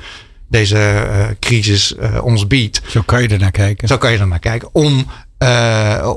[0.49, 2.81] deze uh, crisis uh, ons biedt.
[2.87, 3.89] Zo kan je er naar kijken.
[3.89, 4.69] Zo kan je er naar kijken.
[4.73, 5.07] Om,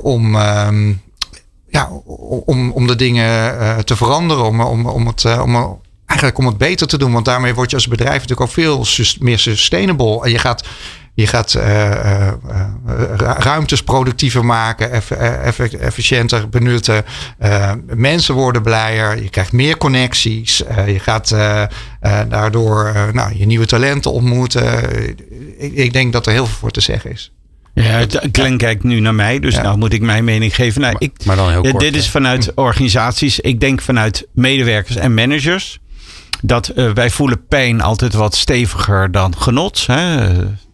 [0.02, 1.02] om, um,
[1.68, 1.90] ja,
[2.44, 4.44] om, om de dingen te veranderen.
[4.44, 7.12] Om, om, om, het, om, eigenlijk om het beter te doen.
[7.12, 8.84] Want daarmee word je als bedrijf natuurlijk ook veel
[9.20, 10.24] meer sustainable.
[10.24, 10.64] En je gaat,
[11.20, 12.28] je gaat uh,
[13.38, 17.04] ruimtes productiever maken, eff, eff, efficiënter benutten.
[17.94, 19.22] Mensen worden blijer.
[19.22, 20.62] Je krijgt meer connecties.
[20.86, 21.36] Je gaat
[22.28, 24.90] daardoor nou, je nieuwe talenten ontmoeten.
[25.58, 27.32] Ik, ik denk dat er heel veel voor te zeggen is.
[27.74, 29.62] Ja, Glenn kijkt nu naar mij, dus ja.
[29.62, 30.80] nou moet ik mijn mening geven.
[30.80, 33.40] Nou, ik, maar dan heel kort, dit is vanuit organisaties.
[33.40, 35.78] Ik denk vanuit medewerkers en managers.
[36.42, 39.86] Dat uh, wij voelen pijn altijd wat steviger dan genot.
[39.86, 40.28] Hè?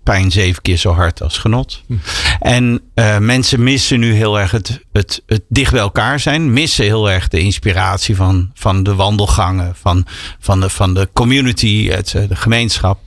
[0.05, 1.83] Pijn zeven keer zo hard als genot.
[1.87, 1.95] Hm.
[2.41, 6.53] En uh, mensen missen nu heel erg het, het, het dicht bij elkaar zijn.
[6.53, 10.07] Missen heel erg de inspiratie van, van de wandelgangen, van,
[10.41, 12.99] van, de, van de community, het, de gemeenschap.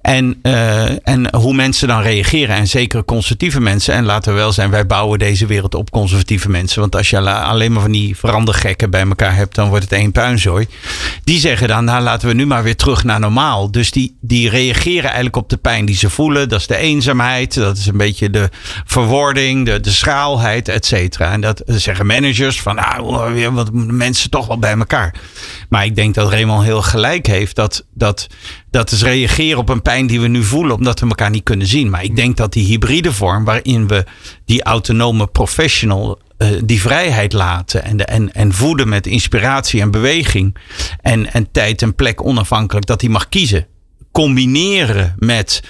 [0.00, 2.56] En, uh, en hoe mensen dan reageren.
[2.56, 3.94] En zeker conservatieve mensen.
[3.94, 6.80] En laten we wel zijn, wij bouwen deze wereld op conservatieve mensen.
[6.80, 10.12] Want als je alleen maar van die verandergekken bij elkaar hebt, dan wordt het één
[10.12, 10.66] puinzooi.
[11.24, 13.70] Die zeggen dan, nou laten we nu maar weer terug naar normaal.
[13.70, 16.30] Dus die, die reageren eigenlijk op de pijn die ze voelen.
[16.32, 17.54] Dat is de eenzaamheid.
[17.54, 18.48] Dat is een beetje de
[18.84, 21.32] verwording, de, de schraalheid, et cetera.
[21.32, 25.14] En dat zeggen managers van, nou, wat mensen toch wel bij elkaar.
[25.68, 27.56] Maar ik denk dat Raymond heel gelijk heeft.
[27.56, 28.26] Dat, dat,
[28.70, 31.66] dat is reageren op een pijn die we nu voelen, omdat we elkaar niet kunnen
[31.66, 31.90] zien.
[31.90, 34.04] Maar ik denk dat die hybride vorm, waarin we
[34.44, 39.90] die autonome professional uh, die vrijheid laten en, de, en, en voeden met inspiratie en
[39.90, 40.56] beweging
[41.00, 43.66] en, en tijd en plek onafhankelijk, dat die mag kiezen.
[44.12, 45.62] Combineren met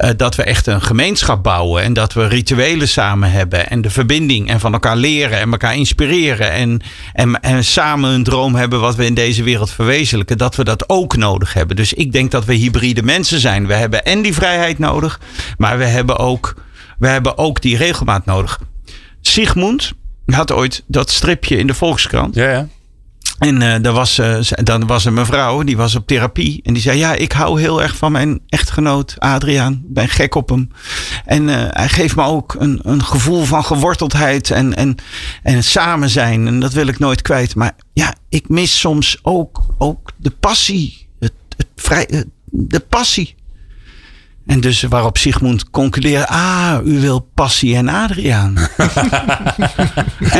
[0.00, 3.90] uh, dat we echt een gemeenschap bouwen en dat we rituelen samen hebben en de
[3.90, 6.80] verbinding en van elkaar leren en elkaar inspireren en,
[7.12, 10.88] en, en samen een droom hebben wat we in deze wereld verwezenlijken, dat we dat
[10.88, 11.76] ook nodig hebben.
[11.76, 13.66] Dus ik denk dat we hybride mensen zijn.
[13.66, 15.20] We hebben en die vrijheid nodig,
[15.56, 16.54] maar we hebben ook,
[16.98, 18.60] we hebben ook die regelmaat nodig.
[19.20, 19.92] Sigmund
[20.26, 22.34] had ooit dat stripje in de Volkskrant.
[22.34, 22.68] Ja, ja.
[23.40, 26.60] En uh, er was, uh, dan was een mevrouw, die was op therapie.
[26.62, 29.72] En die zei, ja, ik hou heel erg van mijn echtgenoot Adriaan.
[29.72, 30.70] Ik ben gek op hem.
[31.24, 34.96] En uh, hij geeft me ook een, een gevoel van geworteldheid en, en,
[35.42, 36.46] en samen zijn.
[36.46, 37.54] En dat wil ik nooit kwijt.
[37.54, 41.08] Maar ja, ik mis soms ook, ook de passie.
[41.18, 43.34] Het, het vrij, de passie.
[44.50, 48.56] En dus waarop Sigmund concludeerde: Ah, u wil Passie en Adriaan.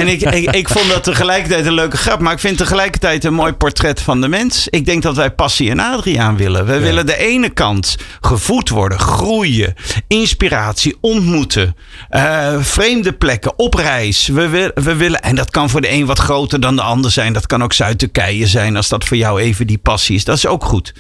[0.01, 3.35] en ik, ik, ik, vond dat tegelijkertijd een leuke grap, maar ik vind tegelijkertijd een
[3.35, 4.69] mooi portret van de mens.
[4.69, 6.67] Ik denk dat wij Passie en Adriaan willen.
[6.67, 9.75] We willen de ene kant gevoed worden, groeien,
[10.09, 11.77] inspiratie, ontmoeten,
[12.11, 14.27] uh, vreemde plekken, op reis.
[14.27, 17.11] We, wil, we willen, en dat kan voor de een wat groter dan de ander
[17.11, 17.33] zijn.
[17.33, 20.25] Dat kan ook Zuid-Turkije zijn, als dat voor jou even die passie is.
[20.25, 20.95] Dat is ook goed.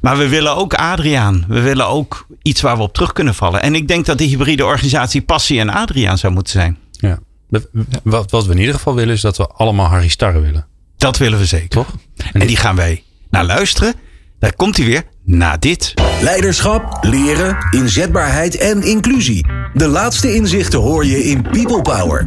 [0.00, 1.44] Maar we willen ook Adriaan.
[1.48, 3.62] We willen ook iets waar we op terug kunnen vallen.
[3.62, 6.78] En ik denk dat de hybride organisatie Passie en Adriaan zou moeten zijn.
[6.90, 7.18] Ja.
[8.02, 10.66] Wat, wat we in ieder geval willen is dat we allemaal Harry Starre willen.
[10.96, 11.68] Dat willen we zeker.
[11.68, 11.88] Toch?
[12.32, 13.94] En, die gaan wij naar luisteren.
[14.38, 15.94] Daar komt hij weer na dit.
[16.20, 19.46] Leiderschap, leren, inzetbaarheid en inclusie.
[19.74, 22.24] De laatste inzichten hoor je in People Power.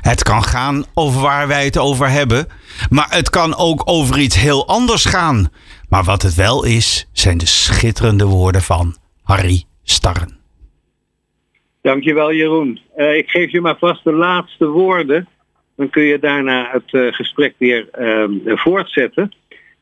[0.00, 2.46] Het kan gaan over waar wij het over hebben,
[2.90, 5.48] maar het kan ook over iets heel anders gaan.
[5.88, 10.38] Maar wat het wel is, zijn de schitterende woorden van Harry Starren.
[11.82, 12.80] Dankjewel Jeroen.
[12.96, 15.28] Uh, ik geef je maar vast de laatste woorden.
[15.76, 19.32] Dan kun je daarna het uh, gesprek weer uh, voortzetten.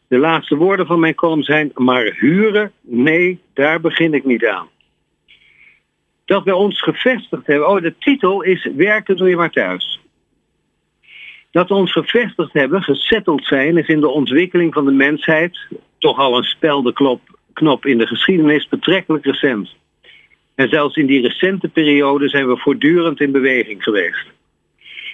[0.08, 2.72] De laatste woorden van mijn column zijn maar huren?
[2.80, 4.68] Nee, daar begin ik niet aan.
[6.24, 7.68] Dat we ons gevestigd hebben.
[7.68, 10.00] Oh, de titel is Werken doe je maar thuis.
[11.50, 15.58] Dat we ons gevestigd hebben, gesetteld zijn, is in de ontwikkeling van de mensheid
[15.98, 19.76] toch al een speldeklop knop in de geschiedenis betrekkelijk recent.
[20.54, 24.26] En zelfs in die recente periode zijn we voortdurend in beweging geweest.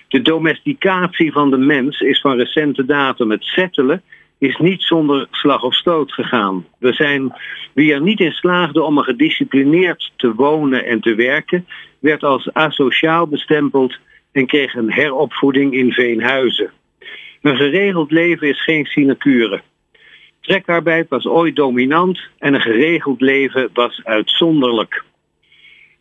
[0.09, 3.31] De domesticatie van de mens is van recente datum.
[3.31, 4.03] Het settelen
[4.39, 6.67] is niet zonder slag of stoot gegaan.
[6.79, 7.33] We zijn,
[7.73, 11.67] wie er niet in slaagde om er gedisciplineerd te wonen en te werken,
[11.99, 13.99] werd als asociaal bestempeld
[14.33, 16.71] en kreeg een heropvoeding in veenhuizen.
[17.43, 19.63] Een geregeld leven is geen sinecure.
[20.49, 25.05] Trekarbeid was ooit dominant en een geregeld leven was uitzonderlijk.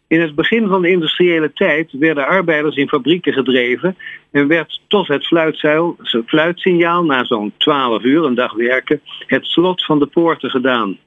[0.08, 3.98] In het begin van de industriële tijd werden arbeiders in fabrieken gedreven
[4.32, 5.28] en werd tot het
[6.26, 10.98] fluitsignaal na zo'n 12 uur een dag werken het slot van de poorten gedaan.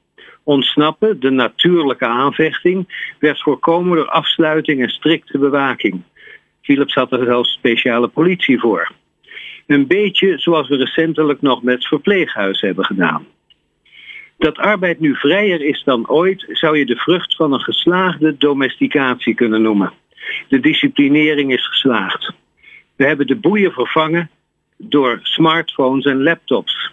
[0.43, 6.03] Ontsnappen, de natuurlijke aanvechting, werd voorkomen door afsluiting en strikte bewaking.
[6.63, 8.91] Philips had er zelfs speciale politie voor.
[9.71, 13.27] Een beetje zoals we recentelijk nog met verpleeghuis hebben gedaan.
[14.39, 19.35] Dat arbeid nu vrijer is dan ooit, zou je de vrucht van een geslaagde domesticatie
[19.35, 19.93] kunnen noemen.
[20.49, 22.33] De disciplinering is geslaagd.
[22.97, 24.31] We hebben de boeien vervangen
[24.77, 26.93] door smartphones en laptops.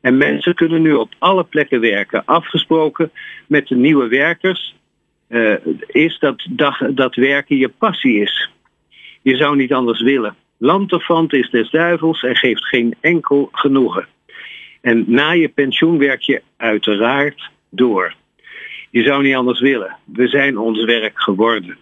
[0.00, 2.24] En mensen kunnen nu op alle plekken werken.
[2.24, 3.10] Afgesproken
[3.46, 4.74] met de nieuwe werkers
[5.28, 5.54] uh,
[5.86, 6.46] is dat,
[6.94, 8.50] dat werken je passie is.
[9.22, 10.36] Je zou niet anders willen.
[10.64, 14.06] Lanterfant is des duivels en geeft geen enkel genoegen.
[14.80, 18.14] En na je pensioen werk je uiteraard door.
[18.90, 19.96] Je zou niet anders willen.
[20.04, 21.78] We zijn ons werk geworden.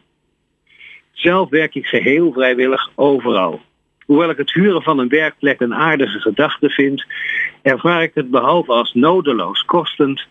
[1.13, 3.61] Zelf werk ik geheel vrijwillig overal.
[4.05, 7.05] Hoewel ik het huren van een werkplek een aardige gedachte vind,
[7.63, 10.27] ervaar ik het behalve als nodeloos kostend,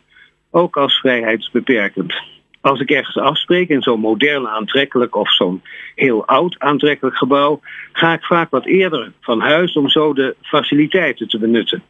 [0.52, 2.14] ook als vrijheidsbeperkend.
[2.62, 5.62] Als ik ergens afspreek in zo'n modern aantrekkelijk of zo'n
[5.96, 7.60] heel oud aantrekkelijk gebouw,
[7.92, 11.84] ga ik vaak wat eerder van huis om zo de faciliteiten te benutten.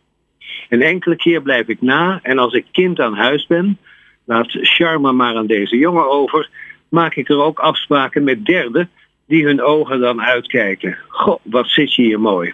[0.70, 3.78] Een enkele keer blijf ik na en als ik kind aan huis ben,
[4.26, 6.50] laat Sharma maar aan deze jongen over,
[6.90, 8.90] maak ik er ook afspraken met derden
[9.28, 10.98] die hun ogen dan uitkijken.
[11.08, 12.50] Goh, wat zit je hier mooi.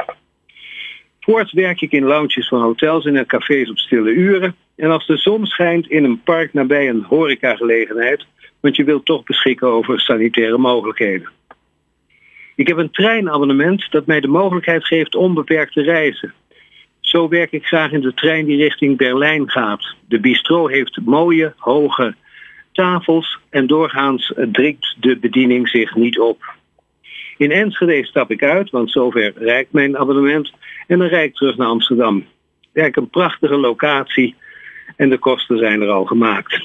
[1.20, 4.56] Voorts werk ik in lounges van hotels en cafés op stille uren.
[4.76, 8.26] En als de zon schijnt in een park nabij een horecagelegenheid,
[8.60, 11.30] want je wilt toch beschikken over sanitaire mogelijkheden.
[12.56, 16.34] Ik heb een treinabonnement dat mij de mogelijkheid geeft onbeperkt te reizen.
[17.00, 19.96] Zo werk ik graag in de trein die richting Berlijn gaat.
[20.08, 22.16] De bistro heeft mooie, hoge
[22.72, 26.54] tafels en doorgaans dringt de bediening zich niet op.
[27.38, 30.54] In Enschede stap ik uit, want zover reikt mijn abonnement
[30.88, 32.26] en dan rijd ik terug naar Amsterdam.
[32.72, 34.36] Werk een prachtige locatie
[34.96, 36.62] en de kosten zijn er al gemaakt.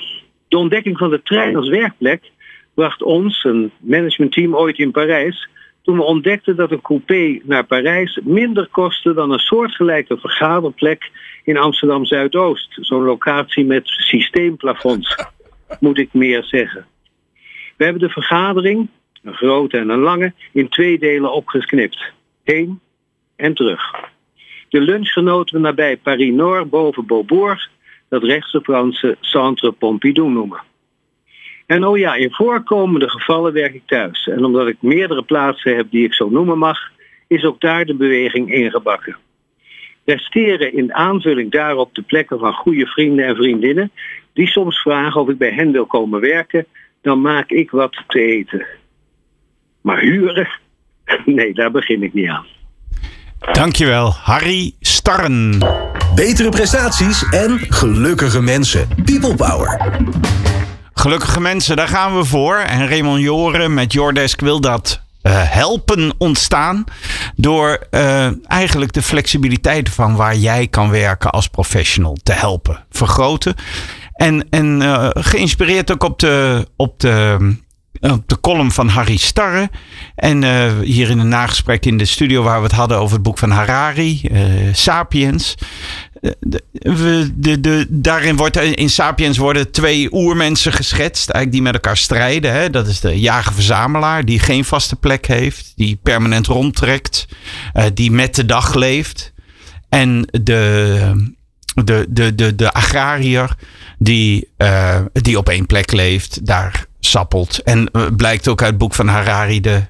[0.49, 2.31] De ontdekking van de trein als werkplek
[2.75, 5.49] bracht ons, een managementteam ooit in Parijs,
[5.83, 11.11] toen we ontdekten dat een coupé naar Parijs minder kostte dan een soortgelijke vergaderplek
[11.45, 12.79] in Amsterdam Zuidoost.
[12.81, 15.17] Zo'n locatie met systeemplafonds,
[15.81, 16.87] moet ik meer zeggen.
[17.77, 18.89] We hebben de vergadering,
[19.23, 22.13] een grote en een lange, in twee delen opgeknipt.
[22.45, 22.81] Heen
[23.37, 23.81] en terug.
[24.69, 27.71] De lunch genoten we nabij Paris-Nord boven Beaubourg,
[28.11, 30.61] dat rechts de Franse Centre Pompidou noemen.
[31.67, 34.29] En oh ja, in voorkomende gevallen werk ik thuis.
[34.29, 36.79] En omdat ik meerdere plaatsen heb die ik zo noemen mag,
[37.27, 39.17] is ook daar de beweging ingebakken.
[40.05, 43.91] Resteren in aanvulling daarop de plekken van goede vrienden en vriendinnen,
[44.33, 46.67] die soms vragen of ik bij hen wil komen werken,
[47.03, 48.67] dan maak ik wat te eten.
[49.81, 50.49] Maar huren?
[51.25, 52.47] Nee, daar begin ik niet aan.
[53.41, 55.59] Dankjewel, Harry Starren.
[56.15, 58.89] Betere prestaties en gelukkige mensen.
[59.05, 59.93] People Power.
[60.95, 62.57] Gelukkige mensen, daar gaan we voor.
[62.57, 66.85] En Raymond Joren met Jordesk wil dat uh, helpen ontstaan.
[67.37, 73.55] Door uh, eigenlijk de flexibiliteit van waar jij kan werken als professional te helpen vergroten.
[74.13, 77.37] En, en uh, geïnspireerd ook op de, op de
[78.01, 79.71] op de column van Harry Starre.
[80.15, 83.23] En uh, hier in een nagesprek in de studio waar we het hadden over het
[83.23, 84.41] boek van Harari, uh,
[84.73, 85.55] Sapiens.
[86.41, 91.97] De, de, de, daarin wordt in Sapiens worden twee oermensen geschetst, eigenlijk die met elkaar
[91.97, 92.53] strijden.
[92.53, 92.71] Hè?
[92.71, 97.27] Dat is de jager-verzamelaar, die geen vaste plek heeft, die permanent rondtrekt,
[97.95, 99.33] die met de dag leeft.
[99.89, 101.33] En de,
[101.85, 103.55] de, de, de, de agrariër,
[103.99, 104.49] die,
[105.13, 107.63] die op één plek leeft, daar sappelt.
[107.63, 109.83] En uh, blijkt ook uit het boek van Harari, de,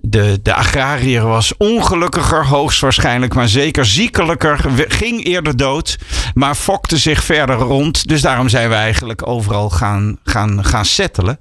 [0.00, 4.64] de, de agrariër was ongelukkiger hoogstwaarschijnlijk, maar zeker ziekelijker.
[4.88, 5.98] Ging eerder dood,
[6.34, 8.08] maar fokte zich verder rond.
[8.08, 11.38] Dus daarom zijn we eigenlijk overal gaan, gaan, gaan settelen.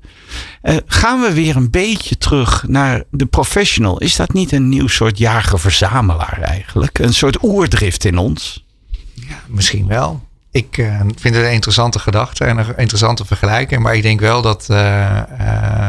[0.63, 3.97] Uh, gaan we weer een beetje terug naar de professional?
[3.99, 6.99] Is dat niet een nieuw soort jager-verzamelaar eigenlijk?
[6.99, 8.65] Een soort oerdrift in ons?
[9.13, 10.27] Ja, misschien wel.
[10.51, 13.81] Ik uh, vind het een interessante gedachte en een interessante vergelijking.
[13.81, 14.67] Maar ik denk wel dat.
[14.71, 15.85] Uh,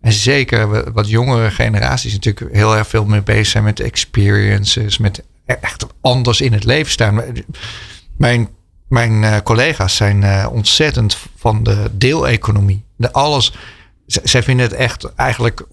[0.00, 5.22] en zeker wat jongere generaties natuurlijk heel erg veel mee bezig zijn met experiences, met
[5.44, 7.22] echt anders in het leven staan.
[8.16, 8.48] Mijn,
[8.88, 12.84] mijn collega's zijn ontzettend van de deeleconomie.
[12.96, 13.52] De alles,
[14.06, 15.66] zij vinden het echt eigenlijk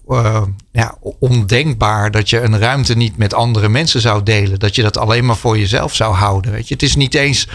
[0.72, 4.58] ja, ondenkbaar dat je een ruimte niet met andere mensen zou delen.
[4.58, 6.52] Dat je dat alleen maar voor jezelf zou houden.
[6.52, 6.74] Weet je?
[6.74, 7.48] Het is niet eens.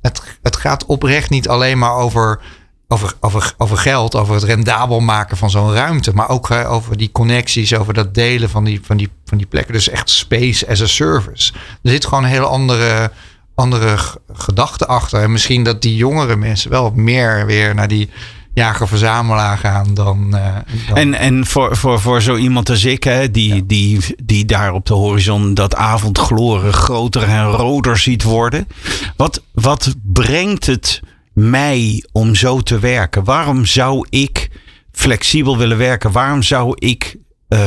[0.00, 2.40] Het, het gaat oprecht niet alleen maar over
[2.92, 6.14] over, over, over geld, over het rendabel maken van zo'n ruimte.
[6.14, 9.46] Maar ook hè, over die connecties, over dat delen van die, van, die, van die
[9.46, 9.72] plekken.
[9.72, 11.52] Dus echt space as a service.
[11.82, 13.10] Er zit gewoon een hele andere,
[13.54, 13.96] andere
[14.32, 15.22] gedachte achter.
[15.22, 18.10] En misschien dat die jongere mensen wel meer weer naar die
[18.54, 20.34] jager-verzamelaar gaan dan.
[20.34, 20.56] Uh,
[20.88, 20.96] dan...
[20.96, 23.60] En, en voor, voor, voor zo iemand als ik, hè, die, ja.
[23.66, 28.66] die, die daar op de horizon dat avondgloren groter en roder ziet worden.
[29.16, 31.00] Wat, wat brengt het
[31.32, 33.24] mij om zo te werken?
[33.24, 34.50] Waarom zou ik
[34.92, 36.12] flexibel willen werken?
[36.12, 37.16] Waarom zou ik
[37.48, 37.60] uh,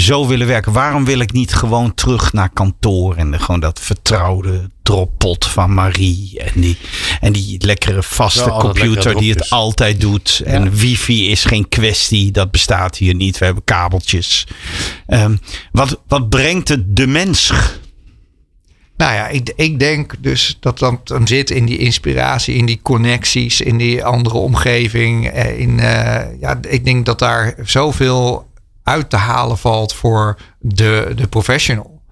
[0.00, 0.72] zo willen werken?
[0.72, 5.74] Waarom wil ik niet gewoon terug naar kantoor en de, gewoon dat vertrouwde droppot van
[5.74, 6.78] Marie en die,
[7.20, 10.40] en die lekkere vaste computer die het altijd doet.
[10.44, 10.50] Ja.
[10.50, 13.38] En wifi is geen kwestie, dat bestaat hier niet.
[13.38, 14.46] We hebben kabeltjes.
[15.06, 15.40] Um,
[15.72, 17.52] wat, wat brengt het de mens?
[18.96, 22.80] Nou ja, ik, ik denk dus dat dat dan zit in die inspiratie, in die
[22.82, 25.30] connecties, in die andere omgeving.
[25.38, 28.47] In, uh, ja, ik denk dat daar zoveel
[28.88, 32.02] uit te halen valt voor de, de professional.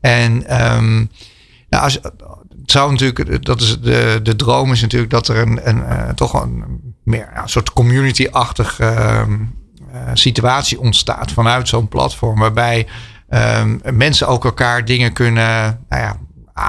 [0.00, 0.32] En
[0.76, 1.10] um,
[1.68, 1.98] nou, als,
[2.62, 6.08] het zou natuurlijk, dat is de, de droom is natuurlijk dat er een, een uh,
[6.08, 6.64] toch een
[7.04, 9.22] meer ja, een soort community-achtig uh,
[10.14, 12.86] situatie ontstaat vanuit zo'n platform, waarbij
[13.30, 16.16] um, mensen ook elkaar dingen kunnen nou ja,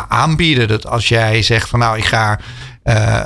[0.08, 0.68] aanbieden.
[0.68, 2.40] Dat als jij zegt van nou, ik ga.
[2.84, 3.22] Uh,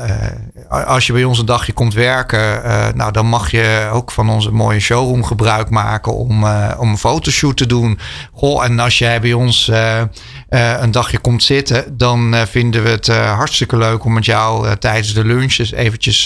[0.69, 4.29] als je bij ons een dagje komt werken, uh, nou, dan mag je ook van
[4.29, 6.43] onze mooie showroom gebruik maken om,
[6.77, 7.99] om een fotoshoot te doen.
[8.33, 9.71] Goh, en als jij bij ons
[10.49, 15.25] een dagje komt zitten, dan vinden we het hartstikke leuk om met jou tijdens de
[15.25, 16.23] lunches eventjes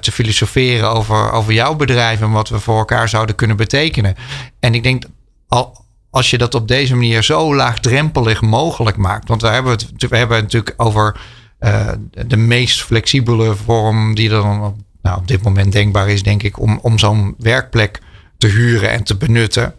[0.00, 4.14] te filosoferen over, over jouw bedrijf en wat we voor elkaar zouden kunnen betekenen.
[4.60, 5.04] En ik denk
[5.48, 9.28] al, als je dat op deze manier zo laagdrempelig mogelijk maakt.
[9.28, 11.20] Want we hebben het, we hebben het natuurlijk over
[11.64, 11.88] uh,
[12.26, 16.42] de meest flexibele vorm die er dan op, nou, op dit moment denkbaar is, denk
[16.42, 18.00] ik, om, om zo'n werkplek
[18.38, 19.74] te huren en te benutten.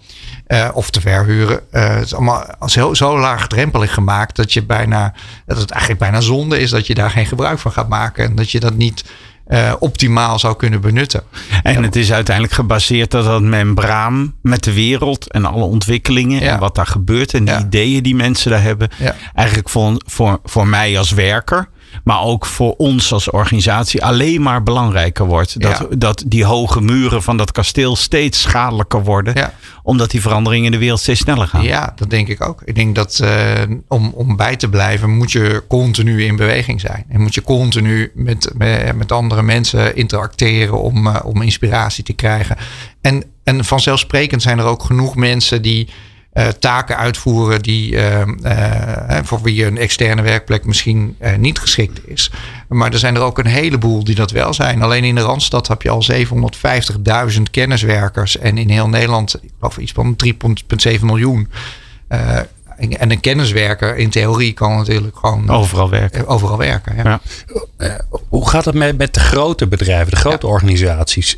[0.47, 1.59] Uh, of te verhuren.
[1.71, 5.13] Uh, het is allemaal zo, zo laagdrempelig gemaakt dat je bijna
[5.45, 8.25] dat het eigenlijk bijna zonde is dat je daar geen gebruik van gaat maken.
[8.25, 9.03] En dat je dat niet
[9.47, 11.23] uh, optimaal zou kunnen benutten.
[11.63, 11.81] En ja.
[11.81, 16.53] het is uiteindelijk gebaseerd op dat membraan met de wereld en alle ontwikkelingen ja.
[16.53, 17.59] en wat daar gebeurt en de ja.
[17.59, 18.89] ideeën die mensen daar hebben.
[19.33, 21.69] Eigenlijk voor, voor, voor mij als werker
[22.03, 25.61] maar ook voor ons als organisatie alleen maar belangrijker wordt.
[25.61, 25.95] Dat, Ja.
[25.97, 29.33] dat die hoge muren van dat kasteel steeds schadelijker worden.
[29.35, 29.53] Ja.
[29.83, 31.63] Omdat die veranderingen in de wereld steeds sneller gaan.
[31.63, 32.61] Ja, dat denk ik ook.
[32.65, 33.51] Ik denk dat eh,
[33.87, 37.05] om, om bij te blijven moet je continu in beweging zijn.
[37.09, 42.13] En moet je continu met, met, met andere mensen interacteren om, eh, om inspiratie te
[42.13, 42.57] krijgen.
[43.01, 45.89] En, en vanzelfsprekend zijn er ook genoeg mensen die
[46.33, 52.07] eh, taken uitvoeren die, eh, eh, voor wie een externe werkplek misschien eh, niet geschikt
[52.07, 52.31] is.
[52.67, 54.81] Maar er zijn er ook een heleboel die dat wel zijn.
[54.81, 58.37] Alleen in de Randstad heb je al 750.000 kenniswerkers.
[58.37, 61.49] En in heel Nederland, ik geloof iets van 3,7 miljoen.
[62.07, 62.37] Eh,
[62.77, 66.27] en en een kenniswerker in theorie kan natuurlijk gewoon Overal werken.
[66.27, 66.95] overal werken.
[67.03, 67.19] Ja.
[67.77, 67.99] Ja.
[68.29, 71.37] Hoe gaat het met, met de grote bedrijven, de grote organisaties?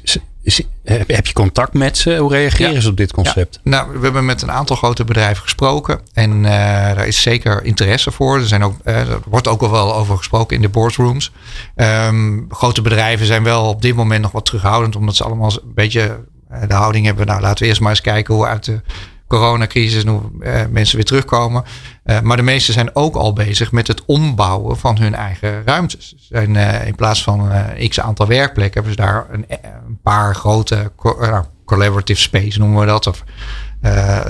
[0.83, 2.17] Heb, je contact met ze?
[2.17, 2.79] Hoe reageren Ja.
[2.79, 3.59] ze op dit concept?
[3.63, 3.69] Ja.
[3.69, 5.99] Nou, we hebben met een aantal grote bedrijven gesproken.
[6.13, 6.51] En eh,
[6.95, 8.37] daar is zeker interesse voor.
[8.37, 11.31] Er, zijn ook, eh, er wordt ook al wel over gesproken in de boardrooms.
[11.75, 14.95] Ehm, grote bedrijven zijn wel op dit moment nog wat terughoudend.
[14.95, 16.19] Omdat ze allemaal een beetje
[16.49, 17.25] eh, de houding hebben.
[17.25, 18.81] Nou, laten we eerst maar eens kijken hoe uit de
[19.27, 21.63] coronacrisis en hoe eh, mensen weer terugkomen.
[22.03, 26.15] Eh, maar de meesten zijn ook al bezig met het ombouwen van hun eigen ruimtes.
[26.29, 27.51] Eh, in plaats van
[27.87, 32.85] x aantal werkplekken hebben ze daar een, een paar grote nou, collaborative space noemen we
[32.85, 33.07] dat.
[33.07, 33.23] Of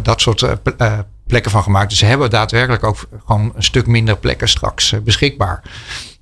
[0.03, 0.45] dat soort
[1.27, 1.89] plekken van gemaakt.
[1.89, 5.61] Dus ze hebben daadwerkelijk ook gewoon een stuk minder plekken straks beschikbaar.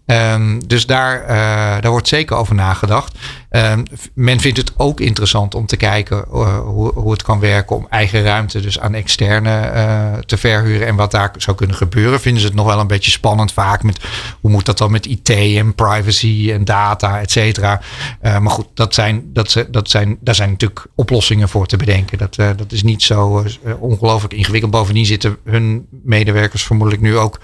[0.06, 3.18] Ehm, dus daar, eh, daar wordt zeker over nagedacht.
[3.50, 3.84] Ehm,
[4.14, 7.88] men vindt het ook interessant om te kijken eh, hoe, hoe het kan werken om
[7.90, 12.20] eigen ruimte dus aan externe eh, te verhuren en wat daar zou kunnen gebeuren.
[12.20, 14.00] Vinden ze het nog wel een beetje spannend vaak met
[14.42, 17.82] hoe moet dat dan met IT en privacy en data, et cetera.
[18.22, 22.18] Maar goed, dat zijn, dat, dat zijn, daar zijn natuurlijk oplossingen voor te bedenken.
[22.18, 23.46] Dat, dat is niet zo
[23.80, 24.72] ongelooflijk ingewikkeld.
[24.72, 27.40] Bovendien zitten hun medewerkers vermoedelijk nu ook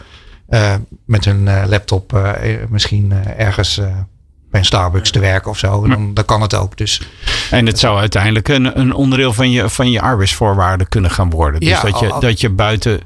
[1.06, 3.97] met hun eh, laptop eh, eh, misschien eh, ergens eh,
[4.52, 5.88] bij een Starbucks te werken of zo.
[5.88, 6.78] Dan, dan kan het ook.
[6.78, 7.02] Dus
[7.52, 11.60] En het zou uiteindelijk een, een onderdeel van je, van je arbeidsvoorwaarden kunnen gaan worden.
[11.60, 13.00] Dus Ja, dat, je, dat je buiten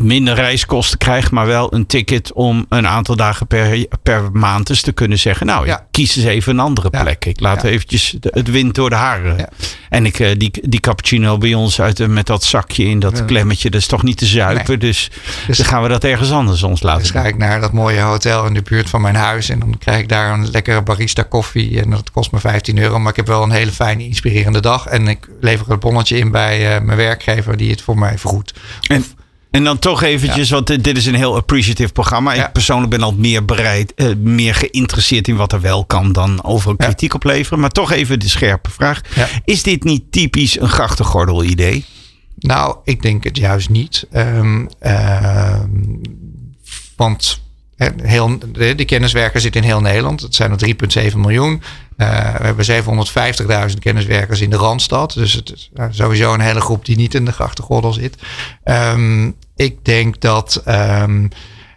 [0.00, 4.80] minder reiskosten krijgt, maar wel een ticket om een aantal dagen per, per maand eens
[4.80, 5.46] te kunnen zeggen.
[5.46, 5.78] Nou, Ja.
[5.78, 7.02] ik kies eens even een andere Ja.
[7.02, 7.24] plek.
[7.24, 9.48] Ik laat eventjes de- het wind door de haren.
[9.88, 13.24] En ik, eh, die, die cappuccino bij ons uit, de- met dat zakje in dat
[13.24, 14.78] klemmetje, dat is toch niet te zuipen.
[14.78, 15.10] Dus,
[15.46, 18.00] Dus- dan gaan we dat ergens anders ons laten Dus ga ik naar dat mooie
[18.00, 19.48] hotel in de buurt van mijn huis.
[19.48, 21.80] En dan krijg ik daar een lekkere barista koffie.
[21.80, 22.98] En dat kost me 15 euro.
[22.98, 24.86] Maar ik heb wel een hele fijne, inspirerende dag.
[24.86, 28.52] En ik lever een bonnetje in bij eh, mijn werkgever die het voor mij vergoedt.
[28.86, 29.04] En,
[29.50, 32.32] en dan toch eventjes, want dit, is een heel appreciative programma.
[32.32, 32.46] Ja.
[32.46, 36.44] Ik persoonlijk ben al meer bereid, eh, meer geïnteresseerd in wat er wel kan dan
[36.44, 36.84] overal Ja.
[36.84, 37.60] kritiek opleveren.
[37.60, 39.00] Maar toch even de scherpe vraag.
[39.14, 39.28] Ja.
[39.44, 41.84] Is dit niet typisch een grachtengordel idee?
[42.38, 44.06] Nou, ik denk het juist niet.
[44.10, 45.68] Ehm, ehm,
[46.96, 47.42] want
[48.02, 50.20] heel, de, de kenniswerkers zitten in heel Nederland.
[50.20, 51.62] Het zijn er 3,7 miljoen.
[51.96, 52.66] Eh, we hebben
[53.70, 55.12] 750.000 kenniswerkers in de Randstad.
[55.12, 58.16] Dus het is sowieso een hele groep die niet in de grachtengordel zit.
[58.64, 60.62] Ehm, ik denk dat...
[60.64, 61.26] ehm,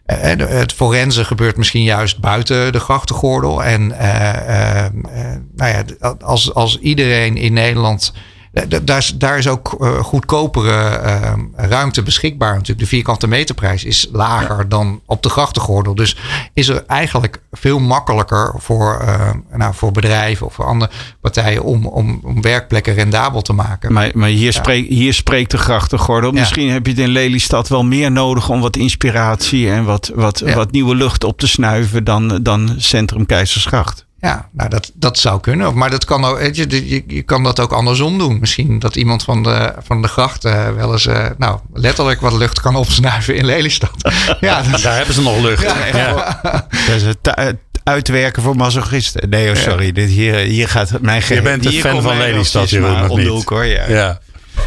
[0.07, 3.63] eh, het forensen gebeurt misschien juist buiten de grachtengordel.
[3.63, 4.91] En eh, eh, eh,
[5.55, 5.83] nou ja,
[6.19, 8.13] als, als iedereen in Nederland.
[8.53, 12.51] Eh, Daar is, daar is ook eh, goedkopere eh, ruimte beschikbaar.
[12.53, 15.95] Natuurlijk, de vierkante meterprijs is lager dan op de grachtengordel.
[15.95, 16.17] Dus
[16.53, 20.91] is er eigenlijk veel makkelijker voor, eh, nou, voor bedrijven of voor andere
[21.21, 23.93] partijen om, om, om werkplekken rendabel te maken.
[23.93, 26.33] Maar, maar hier, spreek, hier spreekt de grachtengordel.
[26.33, 26.39] Ja.
[26.39, 30.39] Misschien heb je het in Lelystad wel meer nodig om wat inspiratie en wat, wat,
[30.39, 34.06] wat nieuwe lucht op te snuiven dan, dan Centrum Keizersgracht.
[34.21, 35.77] Ja, nou dat, dat zou kunnen.
[35.77, 38.39] Maar dat kan ook, weet je, je, je kan dat ook andersom doen.
[38.39, 42.33] Misschien dat iemand van de, van de gracht eh, wel eens eh, nou, letterlijk wat
[42.33, 43.91] lucht kan opsnuiven in Lelystad.
[44.39, 45.63] ja, dat, Daar hebben ze nog lucht.
[46.87, 49.29] Dat is het tu- het uitwerken voor masochisten.
[49.29, 49.91] Nee, oh, sorry.
[49.91, 53.27] Dit hier, hier gaat mijn Je bent een fan van Lelystad, of om de niet?
[53.27, 53.65] hoek, hoor.
[53.65, 54.19] Ja.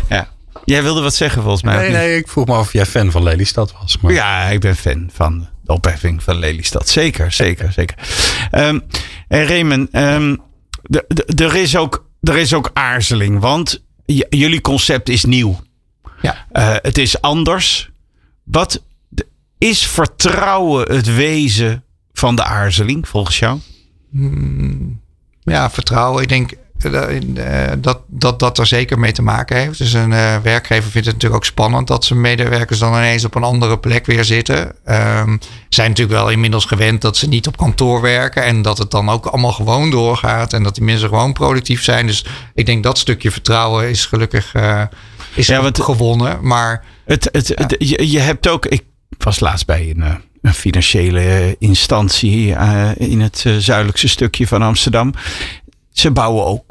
[0.08, 0.28] Ja.
[0.64, 1.76] Jij wilde wat zeggen volgens mij.
[1.76, 3.98] Nee, nee, ik vroeg me af of jij fan van Lelystad was.
[4.00, 4.12] Maar...
[4.12, 6.88] Ja, ik ben fan van de opheffing van Lelystad.
[6.88, 7.96] Zeker, zeker, zeker.
[8.50, 8.78] Ehm
[9.28, 10.36] en Raymond, ehm,
[11.36, 13.84] er is ook er is ook aarzeling, want
[14.28, 15.60] jullie concept is nieuw.
[16.20, 16.46] ja.
[16.52, 17.90] Eh, het is anders.
[18.44, 18.82] Wat
[19.58, 23.58] is vertrouwen het wezen van de aarzeling volgens jou?
[25.42, 26.22] ja, vertrouwen.
[26.22, 26.52] Ik denk
[27.78, 29.78] dat, dat dat er zeker mee te maken heeft.
[29.78, 33.34] Dus een eh, werkgever vindt het natuurlijk ook spannend dat zijn medewerkers dan ineens op
[33.34, 34.72] een andere plek weer zitten.
[34.84, 35.36] Ehm
[35.68, 39.08] zijn natuurlijk wel inmiddels gewend dat ze niet op kantoor werken en dat het dan
[39.08, 42.06] ook allemaal gewoon doorgaat en dat die mensen gewoon productief zijn.
[42.06, 42.24] Dus
[42.54, 44.82] ik denk dat stukje vertrouwen is gelukkig eh,
[45.34, 46.38] is Ja, want- gewonnen.
[46.42, 48.66] Maar Het, het, het- je, je hebt ook.
[48.66, 48.82] Ik
[49.18, 54.62] was laatst bij een, eh, een financiële instantie uh, in het uh, zuidelijkste stukje van
[54.62, 55.14] Amsterdam.
[55.92, 56.64] Ze bouwen ook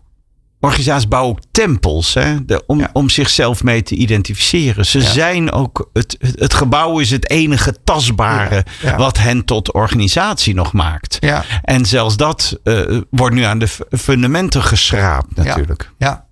[0.60, 2.90] organisaties bouwen ook tempels hè, de, om, ja.
[2.94, 4.86] om zichzelf mee te identificeren.
[4.86, 5.06] Ze ja.
[5.10, 8.98] zijn ook, het, het gebouw is het enige tastbare ja.
[8.98, 11.20] wat hen tot organisatie nog maakt.
[11.62, 15.92] En zelfs dat uh, wordt nu aan de fundamenten geschraapt natuurlijk.
[15.98, 16.26] Ja.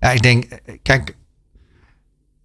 [0.00, 1.16] ja, ik denk, kijk,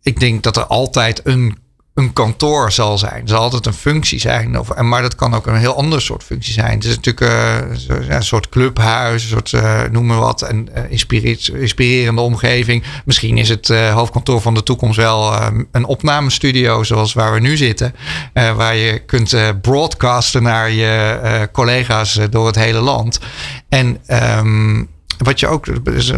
[0.01, 1.57] ik denk dat er altijd een
[1.97, 3.27] een kantoor zal zijn.
[3.27, 4.59] Zal altijd een functie zijn.
[4.59, 6.71] Of, maar dat kan ook een heel ander soort functie zijn.
[6.71, 7.33] Het is natuurlijk
[7.89, 10.41] uh, een soort clubhuis, een soort uh, noem maar wat.
[10.41, 10.91] Een uh,
[11.59, 12.83] inspirerende omgeving.
[13.05, 15.33] Misschien is het hoofdkantoor van de toekomst wel
[15.71, 17.95] een opnamestudio zoals waar we nu zitten.
[18.33, 23.19] waar je kunt broadcasten naar je collega's door het hele land.
[23.69, 23.99] En
[24.37, 26.13] um, wat je ook, is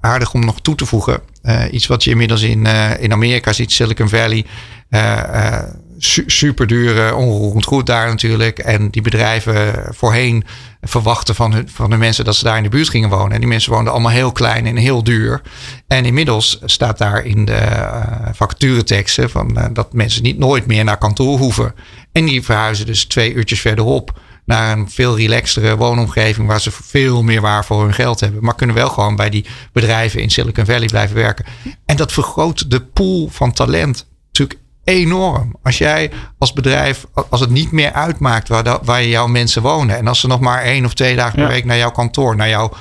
[0.00, 1.31] aardig om nog toe te voegen.
[1.70, 2.66] Iets wat je inmiddels in,
[3.00, 4.44] in Amerika ziet, Silicon Valley.
[4.90, 5.62] Uh,
[5.98, 8.58] su super dure, onroerend goed daar natuurlijk.
[8.58, 10.44] En die bedrijven voorheen
[10.80, 13.32] verwachten van, hun, van de mensen dat ze daar in de buurt gingen wonen.
[13.32, 15.42] En die mensen woonden allemaal heel klein en heel duur.
[15.86, 20.98] En inmiddels staat daar in de uh, vacatureteksten van dat mensen niet nooit meer naar
[20.98, 21.74] kantoor hoeven.
[22.12, 27.22] En die verhuizen dus twee uurtjes verderop naar een veel relaxtere woonomgeving waar ze veel
[27.22, 28.44] meer waar voor hun geld hebben.
[28.44, 31.44] Maar kunnen wel gewoon bij die bedrijven in Silicon Valley blijven werken.
[31.86, 35.56] En dat vergroot de pool van talent natuurlijk enorm.
[35.62, 39.96] Als jij als bedrijf, als het niet meer uitmaakt waar, waar jouw mensen wonen.
[39.96, 42.48] En als ze nog maar één of twee dagen per week naar jouw kantoor, naar
[42.48, 42.72] jouw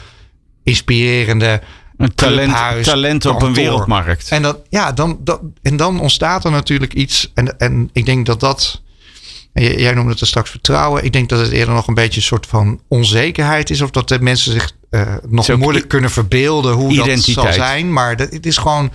[0.64, 1.62] inspirerende
[1.98, 4.30] een talent, talent op een wereldmarkt.
[4.30, 7.32] En, dat, ja, dan, dat, en dan ontstaat er natuurlijk iets.
[7.34, 8.82] En, en ik denk dat dat.
[9.54, 11.04] Jij noemde het er straks vertrouwen.
[11.04, 13.82] Ik denk dat het eerder nog een beetje een soort van onzekerheid is.
[13.82, 17.36] Of dat de mensen zich uh, nog moeilijk kunnen verbeelden hoe identiteit.
[17.36, 17.94] dat zal zijn.
[17.94, 18.92] Maar dat, het is gewoon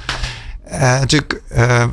[0.67, 1.43] uh, natuurlijk.
[1.53, 1.85] Uh,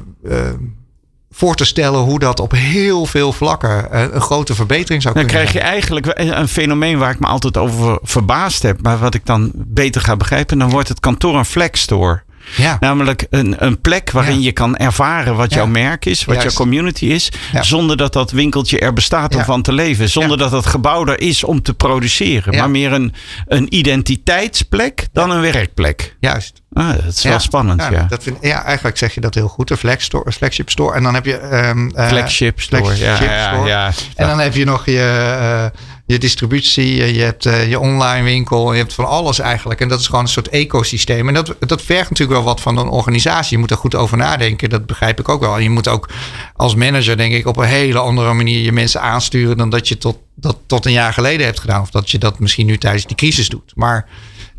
[1.33, 5.31] voor te stellen hoe dat op heel veel vlakken eh, een grote verbetering zou kunnen
[5.33, 5.43] zijn.
[5.43, 9.13] Dan krijg je eigenlijk een fenomeen waar ik me altijd over verbaasd heb, maar wat
[9.13, 10.59] ik dan beter ga begrijpen.
[10.59, 12.23] Dan wordt het kantoor een flexstore.
[12.55, 12.77] Ja.
[12.79, 17.05] Namelijk een, een plek waarin je kan ervaren wat jouw merk is, wat jouw community
[17.05, 17.31] is.
[17.61, 20.09] Zonder dat dat winkeltje er bestaat om van te leven.
[20.09, 22.55] Zonder dat dat gebouw er is om te produceren.
[22.55, 23.13] Maar meer een,
[23.47, 26.15] een identiteitsplek dan een werkplek.
[26.19, 26.61] Juist.
[26.73, 28.05] Ah, dat is wel spannend, ja.
[28.09, 29.69] Dat vind, ja, eigenlijk zeg je dat heel goed.
[29.69, 30.95] Een flex store, flagship store.
[30.95, 31.41] En dan heb je...
[31.41, 33.67] Um, uh, flagship store, flagship ja, store.
[33.67, 35.69] Ja, En dan heb je nog je...
[35.73, 35.79] Uh,
[36.13, 39.81] je distributie, je hebt uh, je online winkel, je hebt van alles eigenlijk.
[39.81, 41.27] En dat is gewoon een soort ecosysteem.
[41.27, 43.51] En dat, dat vergt natuurlijk wel wat van een organisatie.
[43.51, 45.55] Je moet er goed over nadenken, dat begrijp ik ook wel.
[45.55, 46.09] En je moet ook
[46.55, 49.97] als manager, denk ik, op een hele andere manier je mensen aansturen dan dat je
[49.97, 51.81] tot, dat tot een jaar geleden hebt gedaan.
[51.81, 53.71] Of dat je dat misschien nu tijdens die crisis doet.
[53.75, 54.07] Maar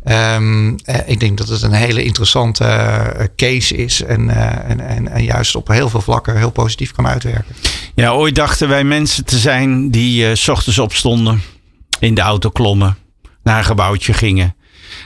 [0.07, 0.75] Um,
[1.05, 5.23] ik denk dat het een hele interessante uh, case is en, uh, en, en, en,
[5.23, 7.55] juist op heel veel vlakken heel positief kan uitwerken.
[7.95, 11.41] Ja, ooit dachten wij mensen te zijn die s ochtends opstonden,
[11.99, 12.97] in de auto klommen,
[13.43, 14.55] naar een gebouwtje gingen,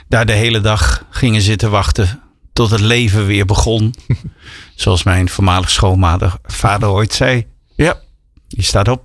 [0.08, 2.20] daar de hele dag gingen zitten wachten
[2.52, 3.94] tot het leven weer begon.
[4.74, 7.46] Zoals mijn voormalig schoonvader ooit zei.
[7.76, 8.00] Ja,
[8.48, 9.02] je staat op,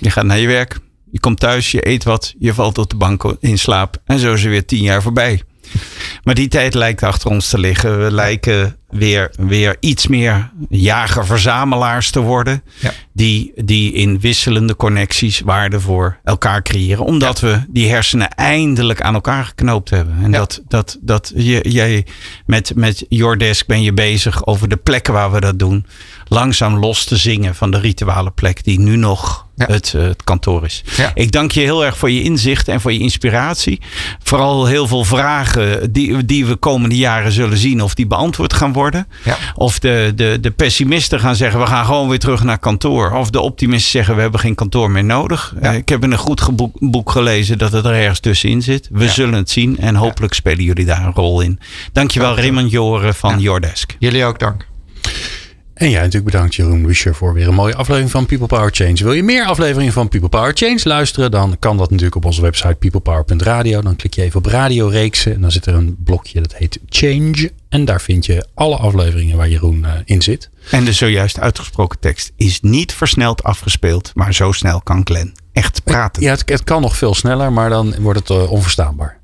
[0.00, 0.78] je gaat naar je werk,
[1.10, 3.96] je komt thuis, je eet wat, je valt op de bank in slaap.
[4.04, 5.42] En zo is er weer tien jaar voorbij.
[6.24, 8.04] Maar die tijd lijkt achter ons te liggen.
[8.04, 12.62] We lijken weer, weer iets meer jager-verzamelaars te worden.
[12.78, 12.92] Ja.
[13.12, 17.04] Die, die in wisselende connecties waarde voor elkaar creëren.
[17.04, 20.16] Omdat we die hersenen eindelijk aan elkaar geknoopt hebben.
[20.22, 22.06] En dat, dat, dat je, jij
[22.46, 25.86] met, met Your Desk ben je bezig over de plekken waar we dat doen.
[26.28, 30.64] Langzaam los te zingen van de rituele plek die nu nog het, uh, het, kantoor
[30.64, 30.84] is.
[31.14, 33.80] Ik dank je heel erg voor je inzicht en voor je inspiratie.
[34.22, 38.72] Vooral heel veel vragen die, die we komende jaren zullen zien of die beantwoord gaan
[38.72, 38.79] worden.
[39.24, 39.36] Ja.
[39.54, 43.12] Of de, de, de pessimisten gaan zeggen we gaan gewoon weer terug naar kantoor.
[43.12, 45.54] Of de optimisten zeggen we hebben geen kantoor meer nodig.
[45.62, 48.88] Uh, ik heb in een goed boek, boek, gelezen dat het er ergens tussenin zit.
[48.92, 51.60] We zullen het zien en hopelijk spelen jullie daar een rol in.
[51.92, 53.96] Dankjewel Raymond Joren van Your Desk.
[53.98, 54.66] Jullie ook dank.
[55.80, 58.94] En jij natuurlijk bedankt Jeroen Wischer voor weer een mooie aflevering van People Power Change.
[58.94, 61.30] Wil je meer afleveringen van People Power Change luisteren?
[61.30, 63.80] Dan kan dat natuurlijk op onze website peoplepower.radio.
[63.80, 67.50] Dan klik je even op radioreeksen en dan zit er een blokje dat heet Change.
[67.68, 70.50] En daar vind je alle afleveringen waar Jeroen uh, in zit.
[70.70, 75.84] En de zojuist uitgesproken tekst is niet versneld afgespeeld, maar zo snel kan Glenn echt
[75.84, 76.22] praten.
[76.22, 79.18] Ja, het, het kan nog veel sneller, maar dan wordt het uh, onverstaanbaar.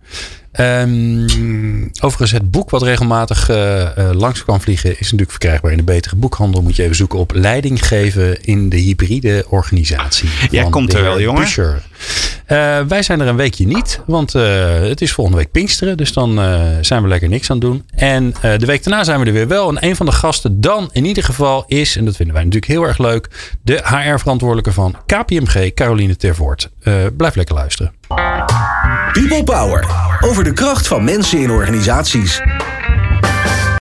[0.57, 5.77] Ehm, overigens, het boek wat regelmatig eh, eh, langs kan vliegen is natuurlijk verkrijgbaar in
[5.77, 6.63] de betere boekhandel.
[6.63, 10.29] Moet je even zoeken op leiding geven in de hybride organisatie.
[10.51, 11.47] Jij van komt er wel, jongen.
[12.47, 15.97] Eh, wij zijn er een weekje niet, want het is volgende week Pinksteren.
[15.97, 16.35] Dus dan
[16.81, 17.85] zijn we lekker niks aan het doen.
[17.95, 19.69] En de week daarna zijn we er weer wel.
[19.69, 22.73] En een van de gasten dan in ieder geval is, en dat vinden wij natuurlijk
[22.73, 26.71] heel erg leuk, de HR-verantwoordelijke van KPMG, Caroline Tervoort.
[27.17, 27.93] Blijf lekker luisteren.
[29.13, 29.85] People Power.
[30.21, 32.41] Over de kracht van mensen in organisaties.